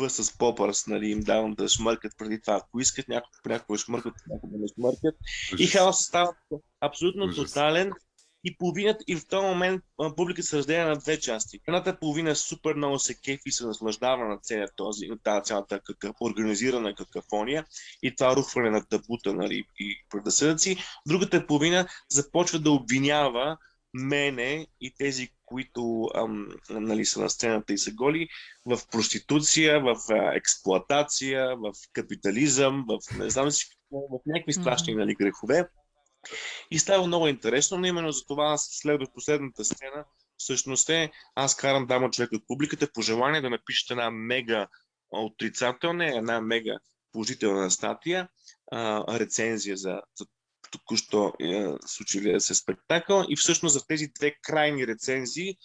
с 0.09 0.39
попърс, 0.39 0.87
нали, 0.87 1.11
им 1.11 1.21
давам 1.21 1.55
да 1.55 1.69
шмъркат 1.69 2.13
преди 2.19 2.41
това, 2.41 2.55
ако 2.55 2.81
искат, 2.81 3.09
някой 3.09 3.31
понякога 3.43 3.79
шмъркат, 3.79 4.15
понякога 4.27 4.57
не 4.59 4.69
шмъркат. 4.75 5.15
И 5.59 5.67
хаосът 5.67 6.07
става 6.07 6.33
абсолютно 6.81 7.25
Ужас. 7.25 7.37
тотален. 7.37 7.93
И 8.45 8.57
половината, 8.57 9.05
и 9.07 9.17
в 9.17 9.27
този 9.27 9.47
момент 9.47 9.83
а, 10.01 10.15
публиката 10.15 10.47
се 10.49 10.57
разделя 10.57 10.89
на 10.89 10.97
две 10.97 11.21
части. 11.21 11.61
Едната 11.69 11.99
половина 11.99 12.37
супер 12.37 12.75
много 12.75 12.99
се 12.99 13.15
кефи 13.15 13.43
и 13.47 13.53
се 13.53 13.67
наслаждава 13.67 14.29
на 14.29 14.39
целият 14.39 14.73
този, 14.77 15.07
на 15.07 15.19
тази 15.19 15.45
цялата 15.45 15.81
какъв, 15.81 16.17
организирана 16.21 16.95
какафония 16.95 17.65
и 18.03 18.15
това 18.15 18.37
рухване 18.37 18.71
на 18.71 18.87
табута 18.87 19.35
нали, 19.35 19.65
и 19.81 19.97
предъсъдъци. 20.11 20.77
Другата 21.07 21.47
половина 21.47 21.89
започва 22.11 22.59
да 22.59 22.71
обвинява 22.71 23.57
мене 23.95 24.67
и 24.81 24.95
тези, 24.99 25.29
които 25.45 26.09
ам, 26.15 26.49
нали, 26.71 27.05
са 27.05 27.21
на 27.21 27.31
сцената 27.31 27.73
и 27.73 27.79
са 27.79 27.93
голи, 27.93 28.29
в 28.67 28.79
проституция, 28.91 29.81
в 29.81 29.97
а, 30.11 30.35
експлоатация, 30.35 31.57
в 31.57 31.73
капитализъм, 31.93 32.85
в 32.89 33.19
не 33.19 33.31
знам 33.31 33.51
си 33.51 33.67
в 33.91 34.21
някакви 34.27 34.53
страшни 34.53 34.95
нали, 34.95 35.15
грехове. 35.15 35.69
И 36.71 36.79
става 36.79 37.07
много 37.07 37.29
интересно, 37.29 37.79
но 37.79 37.87
именно 37.87 38.13
за 38.13 38.25
това 38.25 38.45
аз 38.45 38.69
следвах 38.73 39.09
последната 39.15 39.65
сцена. 39.65 40.05
Всъщност 40.37 40.89
е, 40.89 41.11
аз 41.35 41.57
карам 41.57 41.87
дама 41.87 42.11
човек 42.11 42.33
от 42.33 42.47
публиката 42.47 42.93
по 42.93 43.03
желание 43.03 43.41
да 43.41 43.51
напишете 43.51 43.93
една 43.93 44.11
мега 44.11 44.69
отрицателна, 45.11 46.17
една 46.17 46.41
мега 46.41 46.79
положителна 47.13 47.71
статия, 47.71 48.29
а, 48.73 49.19
рецензия 49.21 49.77
за, 49.77 50.01
за 50.17 50.27
току-що 50.71 51.33
е, 51.41 51.67
случилия 51.87 52.41
се 52.41 52.55
спектакъл 52.55 53.25
и 53.29 53.37
всъщност 53.37 53.73
за 53.73 53.87
тези 53.87 54.09
две 54.15 54.35
крайни 54.43 54.87
рецензии 54.87 55.57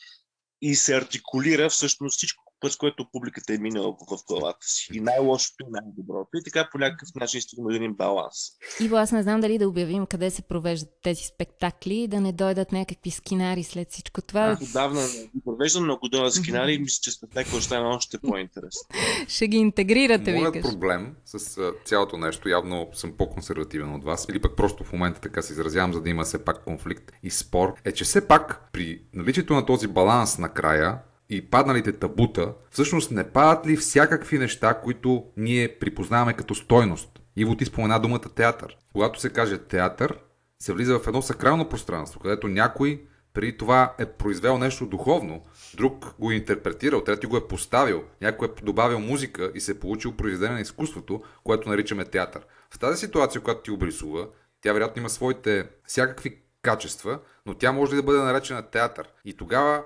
и 0.62 0.76
се 0.76 0.98
артикулира 0.98 1.70
всъщност 1.70 2.18
всичко, 2.18 2.43
през 2.63 2.76
което 2.76 3.06
публиката 3.12 3.54
е 3.54 3.58
минала 3.58 3.91
в 3.91 4.23
главата 4.28 4.67
си. 4.67 4.89
И 4.93 4.99
най-лошото 4.99 5.63
и 5.67 5.71
най-доброто. 5.71 6.30
И 6.36 6.43
така 6.43 6.69
по 6.71 6.78
някакъв 6.78 7.10
начин 7.15 7.41
до 7.58 7.69
един 7.69 7.93
баланс. 7.93 8.36
Иво, 8.82 8.95
аз 8.95 9.12
не 9.12 9.23
знам 9.23 9.41
дали 9.41 9.58
да 9.58 9.69
обявим 9.69 10.06
къде 10.06 10.30
се 10.30 10.41
провеждат 10.41 10.89
тези 11.04 11.23
спектакли 11.23 12.08
да 12.08 12.21
не 12.21 12.32
дойдат 12.32 12.71
някакви 12.71 13.12
скинари 13.12 13.63
след 13.63 13.91
всичко 13.91 14.21
това. 14.21 14.41
Аз 14.41 14.62
отдавна 14.62 15.02
не 15.02 15.08
ги 15.08 15.41
провеждам, 15.45 15.86
но 15.86 15.93
ако 15.93 16.10
дойдат 16.10 16.34
скинари, 16.34 16.78
мисля, 16.78 16.99
че 17.02 17.12
спектакъл 17.12 17.60
ще 17.60 17.65
стане 17.65 17.88
още 17.88 18.17
по-интересен. 18.19 18.88
Ще 19.28 19.47
ги 19.47 19.58
интегрирате, 19.58 20.34
Моят 20.34 20.54
викаш. 20.54 20.71
проблем 20.71 21.15
с 21.26 21.60
цялото 21.86 22.17
нещо, 22.17 22.49
явно 22.49 22.89
съм 22.93 23.13
по-консервативен 23.17 23.95
от 23.95 24.04
вас, 24.04 24.26
или 24.30 24.41
пък 24.41 24.56
просто 24.56 24.84
в 24.84 24.93
момента 24.93 25.21
така 25.21 25.41
се 25.41 25.54
изразявам, 25.54 25.93
за 25.93 26.02
да 26.02 26.10
има 26.10 26.23
все 26.23 26.45
пак 26.45 26.63
конфликт 26.63 27.12
и 27.23 27.32
спор, 27.32 27.73
е, 27.86 27.91
че 27.91 28.04
все 28.04 28.28
пак 28.28 28.69
при 28.73 29.02
наличието 29.13 29.54
на 29.54 29.65
този 29.65 29.88
баланс 29.88 30.38
накрая 30.38 30.97
и 31.30 31.50
падналите 31.50 31.92
табута, 31.92 32.54
всъщност 32.72 33.12
не 33.12 33.24
падат 33.24 33.68
ли 33.68 33.78
всякакви 33.78 34.40
неща, 34.40 34.74
които 34.74 35.26
ние 35.38 35.80
припознаваме 35.80 36.34
като 36.34 36.56
стойност? 36.56 37.10
Иво 37.36 37.56
ти 37.56 37.66
спомена 37.66 38.00
думата 38.00 38.20
театър. 38.20 38.78
Когато 38.94 39.20
се 39.20 39.30
каже 39.30 39.58
театър, 39.58 40.20
се 40.60 40.74
влиза 40.74 41.00
в 41.00 41.08
едно 41.08 41.22
сакрално 41.22 41.70
пространство, 41.70 42.20
където 42.20 42.48
някой 42.48 43.04
преди 43.34 43.58
това 43.58 43.94
е 44.00 44.06
произвел 44.06 44.58
нещо 44.58 44.86
духовно, 44.86 45.42
друг 45.78 46.16
го 46.20 46.32
е 46.32 46.36
интерпретирал, 46.36 47.04
трети 47.04 47.28
го 47.28 47.38
е 47.38 47.48
поставил, 47.48 48.04
някой 48.22 48.48
е 48.48 48.62
добавил 48.66 49.00
музика 49.00 49.52
и 49.56 49.60
се 49.60 49.72
е 49.72 49.80
получил 49.80 50.12
произведение 50.12 50.56
на 50.56 50.62
изкуството, 50.62 51.24
което 51.44 51.70
наричаме 51.70 52.06
театър. 52.06 52.42
В 52.74 52.80
тази 52.80 53.00
ситуация, 53.00 53.42
която 53.42 53.62
ти 53.62 53.72
обрисува, 53.72 54.28
тя 54.62 54.74
вероятно 54.74 55.00
има 55.00 55.10
своите 55.10 55.70
всякакви 55.88 56.42
качества, 56.62 57.20
но 57.46 57.54
тя 57.54 57.72
може 57.72 57.92
ли 57.92 57.96
да 57.96 58.04
бъде 58.04 58.20
наречена 58.20 58.62
театър? 58.62 59.08
И 59.26 59.38
тогава 59.38 59.84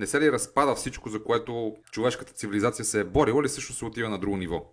не 0.00 0.06
се 0.06 0.20
ли 0.20 0.32
разпада 0.32 0.74
всичко, 0.74 1.08
за 1.08 1.24
което 1.24 1.76
човешката 1.90 2.32
цивилизация 2.32 2.84
се 2.84 3.00
е 3.00 3.04
борила, 3.04 3.40
или 3.40 3.48
също 3.48 3.72
се 3.72 3.84
отива 3.84 4.08
на 4.08 4.18
друго 4.18 4.36
ниво? 4.36 4.66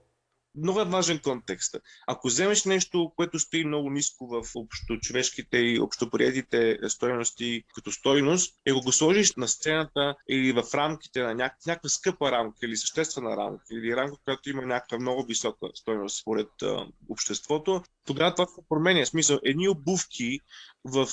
много 0.58 0.82
е 0.82 0.86
важен 0.86 1.20
контекст. 1.20 1.76
Ако 2.08 2.28
вземеш 2.28 2.66
нещо, 2.66 3.12
което 3.16 3.40
стои 3.40 3.66
много 3.66 3.90
ниско 3.90 4.28
в 4.28 4.44
общочовешките 4.56 5.58
и 5.58 5.80
общоприетите 5.80 6.80
стойности 6.88 7.64
като 7.76 7.92
стойност, 7.92 8.56
и 8.66 8.72
го, 8.72 8.92
сложиш 8.92 9.36
на 9.36 9.48
сцената 9.48 10.16
или 10.30 10.52
в 10.52 10.64
рамките 10.74 11.22
на 11.22 11.36
няк- 11.36 11.68
някаква 11.68 11.90
скъпа 11.90 12.32
рамка 12.32 12.58
или 12.66 12.78
съществена 12.78 13.38
рамка, 13.38 13.66
или 13.72 13.96
рамка, 13.96 14.18
която 14.24 14.50
има 14.50 14.62
някаква 14.62 15.00
много 15.00 15.24
висока 15.24 15.68
стойност 15.74 16.22
според 16.22 16.50
а, 16.64 16.88
обществото, 17.10 17.84
тогава 18.06 18.36
това 18.36 18.46
се 18.46 18.62
променя. 18.70 19.06
Смисъл, 19.06 19.40
едни 19.44 19.70
обувки 19.70 20.40
в 20.88 21.08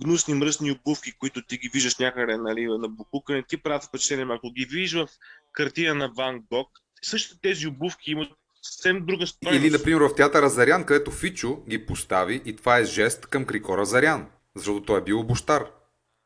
гнусни, 0.00 0.34
мръсни 0.34 0.72
обувки, 0.72 1.12
които 1.18 1.42
ти 1.46 1.58
ги 1.58 1.68
виждаш 1.68 1.96
някъде 1.96 2.36
нали, 2.36 2.66
на 2.66 2.88
букука, 2.88 3.32
не 3.32 3.42
ти 3.42 3.56
правят 3.56 3.84
впечатление. 3.84 4.26
Ако 4.30 4.50
ги 4.50 4.64
виждаш 4.64 5.10
в 5.10 5.18
картина 5.52 5.94
на 5.94 6.12
Ван 6.16 6.40
Гог, 6.52 6.68
същите 7.02 7.40
тези 7.42 7.66
обувки 7.66 8.10
имат 8.10 8.28
съвсем 8.62 9.06
друга 9.06 9.26
стойност. 9.26 9.64
Или, 9.64 9.70
например, 9.70 10.00
в 10.00 10.14
театъра 10.14 10.48
Зарян, 10.48 10.84
където 10.84 11.10
Фичо 11.10 11.62
ги 11.68 11.86
постави 11.86 12.42
и 12.44 12.56
това 12.56 12.78
е 12.78 12.84
жест 12.84 13.26
към 13.26 13.44
Крикора 13.44 13.84
Зарян, 13.84 14.26
защото 14.56 14.86
той 14.86 14.98
е 14.98 15.04
бил 15.04 15.20
обощар. 15.20 15.70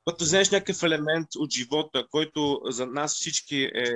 когато 0.05 0.25
вземеш 0.25 0.51
някакъв 0.51 0.83
елемент 0.83 1.29
от 1.37 1.53
живота, 1.53 2.07
който 2.11 2.61
за 2.65 2.87
нас 2.87 3.15
всички 3.15 3.63
е 3.63 3.93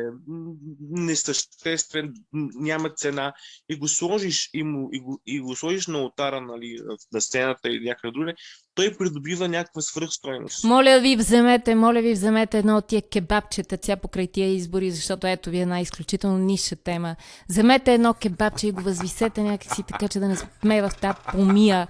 несъществен, 0.90 2.14
няма 2.54 2.90
цена, 2.90 3.34
и 3.68 3.76
го 3.76 3.88
сложиш, 3.88 4.50
и, 4.54 4.62
му, 4.62 4.88
и, 4.92 5.00
го, 5.00 5.20
и 5.26 5.40
го 5.40 5.56
сложиш 5.56 5.86
на 5.86 5.98
отара, 5.98 6.40
нали, 6.40 6.78
на 7.12 7.20
сцената 7.20 7.68
или 7.68 7.84
някъде 7.84 8.12
други, 8.12 8.32
той 8.78 8.94
придобива 8.98 9.48
някаква 9.48 9.82
свръхстойност. 9.82 10.64
Моля 10.64 11.00
ви, 11.00 11.16
вземете, 11.16 11.74
моля 11.74 12.00
ви, 12.00 12.12
вземете 12.12 12.58
едно 12.58 12.76
от 12.76 12.86
тия 12.86 13.02
кебабчета 13.02 13.76
ця 13.76 13.96
покрай 13.96 14.26
тия 14.26 14.54
избори, 14.54 14.90
защото 14.90 15.26
ето 15.26 15.50
ви 15.50 15.58
е 15.58 15.62
една 15.62 15.80
изключително 15.80 16.38
ниша 16.38 16.76
тема. 16.76 17.16
Вземете 17.48 17.94
едно 17.94 18.14
кебабче 18.14 18.66
и 18.66 18.72
го 18.72 18.82
възвисете 18.82 19.42
някакси 19.42 19.82
така, 19.82 20.08
че 20.08 20.20
да 20.20 20.28
не 20.28 20.36
сме 20.36 20.82
в 20.82 20.90
тази 21.00 21.18
помия. 21.32 21.88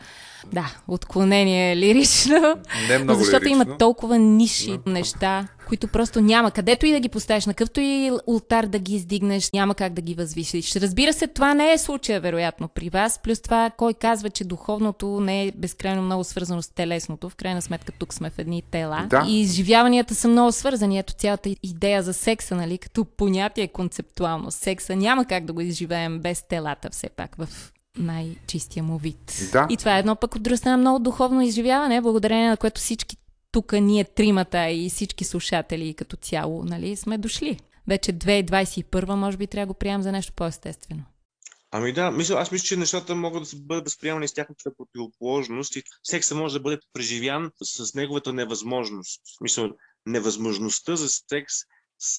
Да, 0.52 0.74
отклонение 0.88 1.76
лирично. 1.76 2.54
Не 2.88 2.98
много 2.98 3.18
защото 3.18 3.44
лирично. 3.44 3.62
има 3.62 3.78
толкова 3.78 4.18
ниши 4.18 4.78
неща, 4.86 5.48
които 5.68 5.88
просто 5.88 6.20
няма. 6.20 6.50
Където 6.50 6.86
и 6.86 6.92
да 6.92 7.00
ги 7.00 7.08
поставиш, 7.08 7.46
на 7.46 7.54
какъвто 7.54 7.80
и 7.80 8.10
ултар 8.26 8.66
да 8.66 8.78
ги 8.78 8.94
издигнеш, 8.94 9.50
няма 9.52 9.74
как 9.74 9.92
да 9.92 10.02
ги 10.02 10.14
възвишиш. 10.14 10.76
Разбира 10.76 11.12
се, 11.12 11.26
това 11.26 11.54
не 11.54 11.72
е 11.72 11.78
случая, 11.78 12.20
вероятно, 12.20 12.68
при 12.68 12.90
вас. 12.90 13.20
Плюс 13.22 13.40
това, 13.40 13.70
кой 13.76 13.94
казва, 13.94 14.30
че 14.30 14.44
духовното 14.44 15.20
не 15.20 15.44
е 15.44 15.52
безкрайно 15.52 16.02
много 16.02 16.24
свързано 16.24 16.62
с 16.62 16.68
телесното. 16.68 17.28
В 17.28 17.36
крайна 17.36 17.62
сметка, 17.62 17.92
тук 17.98 18.14
сме 18.14 18.30
в 18.30 18.38
едни 18.38 18.62
тела. 18.62 19.06
Да. 19.10 19.24
И 19.28 19.40
изживяванията 19.40 20.14
са 20.14 20.28
много 20.28 20.52
свързани. 20.52 20.98
Ето 20.98 21.12
цялата 21.12 21.54
идея 21.62 22.02
за 22.02 22.14
секса, 22.14 22.54
нали, 22.54 22.78
като 22.78 23.04
понятие 23.04 23.68
концептуално. 23.68 24.50
Секса 24.50 24.96
няма 24.96 25.24
как 25.24 25.44
да 25.44 25.52
го 25.52 25.60
изживеем 25.60 26.20
без 26.20 26.42
телата, 26.48 26.88
все 26.90 27.08
пак, 27.08 27.36
в 27.38 27.72
най-чистия 27.98 28.82
му 28.82 28.98
вид. 28.98 29.48
Да. 29.52 29.66
И 29.70 29.76
това 29.76 29.96
е 29.96 29.98
едно 29.98 30.16
пък 30.16 30.34
от 30.34 30.42
друга 30.42 30.56
страна 30.56 30.76
много 30.76 30.98
духовно 30.98 31.42
изживяване, 31.42 32.00
благодарение 32.00 32.48
на 32.48 32.56
което 32.56 32.80
всички 32.80 33.16
тук 33.52 33.72
ние 33.72 34.04
тримата 34.04 34.70
и 34.70 34.90
всички 34.90 35.24
слушатели 35.24 35.94
като 35.94 36.16
цяло, 36.16 36.64
нали, 36.64 36.96
сме 36.96 37.18
дошли. 37.18 37.60
Вече 37.88 38.12
2021 38.12 39.14
може 39.14 39.36
би 39.36 39.46
трябва 39.46 39.66
да 39.66 39.72
го 39.72 39.78
приемам 39.78 40.02
за 40.02 40.12
нещо 40.12 40.32
по-естествено. 40.32 41.04
Ами 41.70 41.92
да, 41.92 42.10
мисля, 42.10 42.34
аз 42.34 42.52
мисля, 42.52 42.64
че 42.64 42.76
нещата 42.76 43.14
могат 43.14 43.42
да 43.50 43.56
бъдат 43.56 43.84
възприемани 43.84 44.28
с 44.28 44.34
тяхната 44.34 44.70
противоположност 44.76 45.76
и 45.76 45.82
секса 46.02 46.34
може 46.34 46.54
да 46.54 46.60
бъде 46.60 46.78
преживян 46.92 47.50
с 47.62 47.94
неговата 47.94 48.32
невъзможност. 48.32 49.22
Мисля, 49.40 49.70
невъзможността 50.06 50.96
за 50.96 51.08
секс 51.08 51.54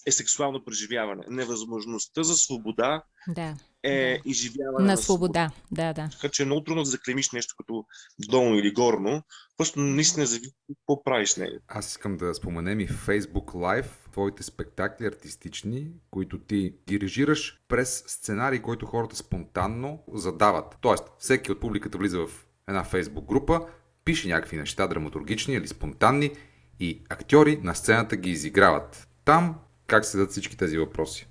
е 0.05 0.11
сексуално 0.11 0.63
преживяване. 0.65 1.23
Невъзможността 1.27 2.23
за 2.23 2.35
свобода 2.35 3.03
Да. 3.27 3.57
Е 3.83 4.19
изживяване 4.25 4.87
На 4.87 4.97
свобода. 4.97 5.51
Да, 5.71 5.93
да. 5.93 6.09
Така 6.11 6.29
че 6.29 6.43
е 6.43 6.45
много 6.45 6.63
трудно 6.63 6.83
да 6.83 6.89
заклемиш 6.89 7.31
нещо 7.31 7.55
като 7.57 7.85
долно 8.29 8.55
или 8.55 8.73
горно. 8.73 9.23
Просто 9.57 9.79
наистина 9.79 10.25
зависи 10.25 10.53
какво 10.67 11.03
правиш 11.03 11.29
с 11.29 11.37
него. 11.37 11.57
Аз 11.67 11.89
искам 11.89 12.17
да 12.17 12.33
споменем 12.33 12.79
и 12.79 12.87
Facebook 12.87 13.45
Live, 13.45 14.11
твоите 14.11 14.43
спектакли 14.43 15.05
артистични, 15.05 15.87
които 16.11 16.39
ти 16.39 16.73
дирижираш 16.87 17.61
през 17.67 18.03
сценарий, 18.07 18.61
който 18.61 18.85
хората 18.85 19.15
спонтанно 19.15 20.03
задават. 20.13 20.77
Тоест, 20.81 21.03
всеки 21.19 21.51
от 21.51 21.59
публиката 21.59 21.97
влиза 21.97 22.19
в 22.19 22.45
една 22.67 22.85
Facebook 22.85 23.25
група, 23.25 23.61
пише 24.05 24.27
някакви 24.27 24.57
неща, 24.57 24.87
драматургични 24.87 25.53
или 25.53 25.67
спонтанни 25.67 26.31
и 26.79 27.01
актьори 27.09 27.59
на 27.63 27.75
сцената 27.75 28.15
ги 28.15 28.29
изиграват. 28.29 29.07
Там 29.25 29.55
как 29.87 30.05
се 30.05 30.17
дадат 30.17 30.31
всички 30.31 30.57
тези 30.57 30.77
въпроси? 30.77 31.27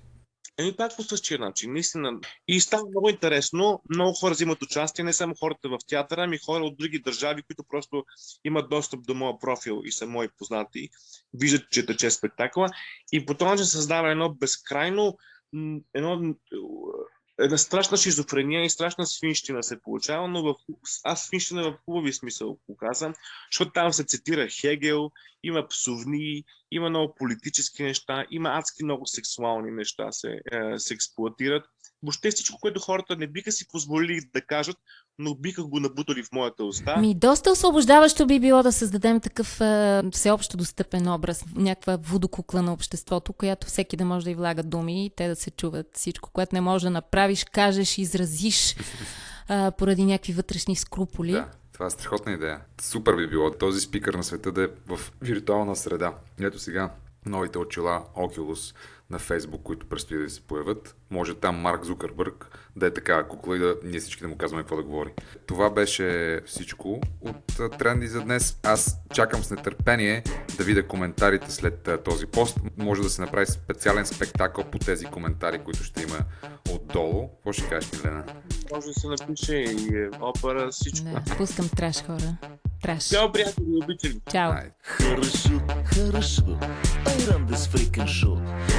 Еми 0.59 0.75
пак 0.75 0.95
по 0.95 1.03
същия 1.03 1.39
начин, 1.39 1.73
наистина. 1.73 2.19
И 2.47 2.59
става 2.59 2.83
много 2.89 3.09
интересно. 3.09 3.81
Много 3.89 4.13
хора 4.13 4.33
взимат 4.33 4.61
участие, 4.61 5.05
не 5.05 5.13
само 5.13 5.35
хората 5.35 5.69
в 5.69 5.77
театъра, 5.87 6.23
ами 6.23 6.37
хора 6.37 6.63
от 6.63 6.77
други 6.77 6.99
държави, 6.99 7.43
които 7.43 7.63
просто 7.63 8.05
имат 8.43 8.69
достъп 8.69 9.05
до 9.05 9.13
моя 9.13 9.39
профил 9.39 9.81
и 9.85 9.91
са 9.91 10.07
мои 10.07 10.27
познати. 10.37 10.89
Виждат, 11.33 11.69
че 11.71 11.85
тече 11.85 12.11
спектакъла. 12.11 12.67
И 13.11 13.25
по 13.25 13.33
този 13.33 13.49
начин 13.49 13.65
създава 13.65 14.11
едно 14.11 14.33
безкрайно, 14.33 15.17
едно, 15.93 16.35
една 17.39 17.57
страшна 17.57 17.97
шизофрения 17.97 18.63
и 18.63 18.69
страшна 18.69 19.05
свинщина 19.05 19.63
се 19.63 19.81
получава, 19.81 20.27
но 20.27 20.43
в, 20.43 20.55
аз 21.03 21.25
свинщина 21.25 21.63
в 21.63 21.77
хубави 21.85 22.13
смисъл 22.13 22.57
го 22.69 22.77
казвам, 22.77 23.13
защото 23.51 23.71
там 23.71 23.93
се 23.93 24.03
цитира 24.03 24.47
Хегел, 24.61 25.11
има 25.43 25.67
псовни, 25.67 26.43
има 26.71 26.89
много 26.89 27.15
политически 27.15 27.83
неща, 27.83 28.25
има 28.31 28.49
адски 28.49 28.83
много 28.83 29.05
сексуални 29.05 29.71
неща 29.71 30.11
се, 30.11 30.41
е, 30.51 30.79
се 30.79 30.93
експлуатират. 30.93 31.65
Въобще 32.03 32.31
всичко, 32.31 32.59
което 32.59 32.79
хората 32.79 33.15
не 33.15 33.27
биха 33.27 33.51
си 33.51 33.67
позволили 33.67 34.21
да 34.33 34.41
кажат, 34.41 34.77
но 35.19 35.35
биха 35.35 35.63
го 35.63 35.79
набутали 35.79 36.23
в 36.23 36.31
моята 36.31 36.63
уста. 36.63 36.97
Ми, 36.97 37.15
доста 37.15 37.51
освобождаващо 37.51 38.27
би 38.27 38.39
било 38.39 38.63
да 38.63 38.71
създадем 38.71 39.19
такъв 39.19 39.61
а, 39.61 40.03
всеобщо 40.11 40.57
достъпен 40.57 41.07
образ, 41.07 41.45
някаква 41.55 41.97
водокукла 42.01 42.61
на 42.61 42.73
обществото, 42.73 43.33
която 43.33 43.67
всеки 43.67 43.97
да 43.97 44.05
може 44.05 44.25
да 44.25 44.31
й 44.31 44.35
влага 44.35 44.63
думи 44.63 45.05
и 45.05 45.09
те 45.09 45.27
да 45.27 45.35
се 45.35 45.51
чуват. 45.51 45.87
Всичко, 45.93 46.29
което 46.33 46.55
не 46.55 46.61
можеш 46.61 46.83
да 46.83 46.89
направиш, 46.89 47.43
кажеш, 47.43 47.97
изразиш 47.97 48.75
а, 49.47 49.71
поради 49.71 50.05
някакви 50.05 50.33
вътрешни 50.33 50.75
скруполи. 50.75 51.31
Да, 51.31 51.49
това 51.73 51.85
е 51.85 51.89
страхотна 51.89 52.31
идея. 52.31 52.61
Супер 52.81 53.15
би 53.15 53.27
било 53.27 53.51
този 53.51 53.79
спикър 53.79 54.13
на 54.13 54.23
света 54.23 54.51
да 54.51 54.63
е 54.63 54.67
в 54.87 54.99
виртуална 55.21 55.75
среда. 55.75 56.13
Ето 56.39 56.59
сега 56.59 56.91
новите 57.25 57.57
очила 57.57 58.05
Oculus 58.17 58.75
на 59.09 59.19
Facebook, 59.19 59.63
които 59.63 59.89
предстои 59.89 60.17
да 60.17 60.29
се 60.29 60.41
появят. 60.41 60.95
Може 61.09 61.35
там 61.35 61.55
Марк 61.55 61.85
Зукърбърг 61.85 62.57
да 62.75 62.85
е 62.85 62.93
такава 62.93 63.27
кукла 63.27 63.55
и 63.55 63.59
да 63.59 63.75
ние 63.83 63.99
всички 63.99 64.21
да 64.21 64.27
му 64.27 64.37
казваме 64.37 64.63
какво 64.63 64.75
да 64.75 64.83
говори. 64.83 65.13
Това 65.45 65.69
беше 65.69 66.41
всичко 66.45 67.01
от 67.21 67.77
Тренди 67.79 68.07
за 68.07 68.21
днес. 68.21 68.59
Аз 68.63 68.97
чакам 69.13 69.43
с 69.43 69.51
нетърпение 69.51 70.23
да 70.57 70.63
видя 70.63 70.87
коментарите 70.87 71.51
след 71.51 71.89
този 72.05 72.25
пост. 72.25 72.57
Може 72.77 73.01
да 73.01 73.09
се 73.09 73.21
направи 73.21 73.45
специален 73.45 74.05
спектакъл 74.05 74.63
по 74.63 74.79
тези 74.79 75.05
коментари, 75.05 75.59
които 75.59 75.83
ще 75.83 76.03
има 76.03 76.19
отдолу. 76.71 77.29
Какво 77.35 77.53
ще 77.53 77.69
кажеш, 77.69 77.91
Милена? 77.93 78.23
Може 78.71 78.87
да 78.87 78.93
се 78.93 79.07
напише 79.07 79.55
и 79.55 79.97
е, 79.97 80.09
опера, 80.21 80.69
всичко. 80.71 81.05
Да, 81.05 81.35
пускам 81.37 81.69
траш 81.69 82.03
хора. 82.03 82.37
Траш. 82.81 83.09
Чао, 83.09 83.29
приятели, 83.29 83.81
обичали. 83.83 84.21
Чао. 84.31 84.71
Хорошо, 84.81 85.61
хорошо. 85.85 86.57
I 87.05 87.15
run 87.27 87.45
this 87.47 87.67
freaking 87.67 88.07
show. 88.07 88.37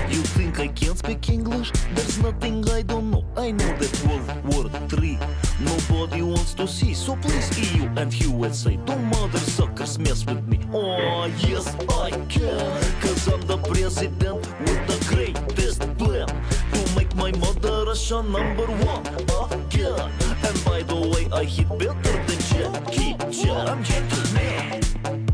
You 0.08 0.22
think 0.36 0.58
I 0.58 0.68
can't 0.68 0.96
speak 0.96 1.28
English? 1.28 1.70
There's 1.94 2.18
nothing 2.18 2.66
I 2.70 2.82
don't 2.82 3.10
know. 3.10 3.24
I 3.36 3.52
know 3.52 3.72
that 3.80 3.92
World 4.06 4.28
War 4.48 4.70
III 4.92 5.18
nobody 5.60 6.22
wants 6.22 6.54
to 6.54 6.66
see. 6.66 6.94
So 6.94 7.16
please 7.16 7.48
EU 7.58 7.88
and 7.96 8.12
USA, 8.24 8.76
don't 8.86 9.04
mother 9.04 9.38
suckers 9.38 9.98
mess 9.98 10.24
with 10.26 10.46
me. 10.48 10.58
Oh 10.72 11.26
yes 11.46 11.66
I 12.06 12.10
can, 12.28 12.80
cause 13.02 13.28
I'm 13.28 13.42
the 13.42 13.58
president 13.58 14.40
with 14.64 14.80
the 14.90 14.98
greatest 15.14 15.80
plan 15.98 16.26
to 16.72 16.96
make 16.96 17.14
my 17.16 17.32
mother 17.32 17.79
Russia 18.00 18.22
number 18.22 18.64
one 18.64 19.06
again. 19.52 20.10
And 20.42 20.64
by 20.64 20.82
the 20.82 20.96
way, 20.96 21.28
I 21.32 21.44
hit 21.44 21.68
better 21.68 21.92
than 21.92 22.40
Jackie 22.48 23.14
Chan. 23.30 23.68
I'm 23.68 23.84
Jackie 23.84 24.32
Man. 24.32 25.29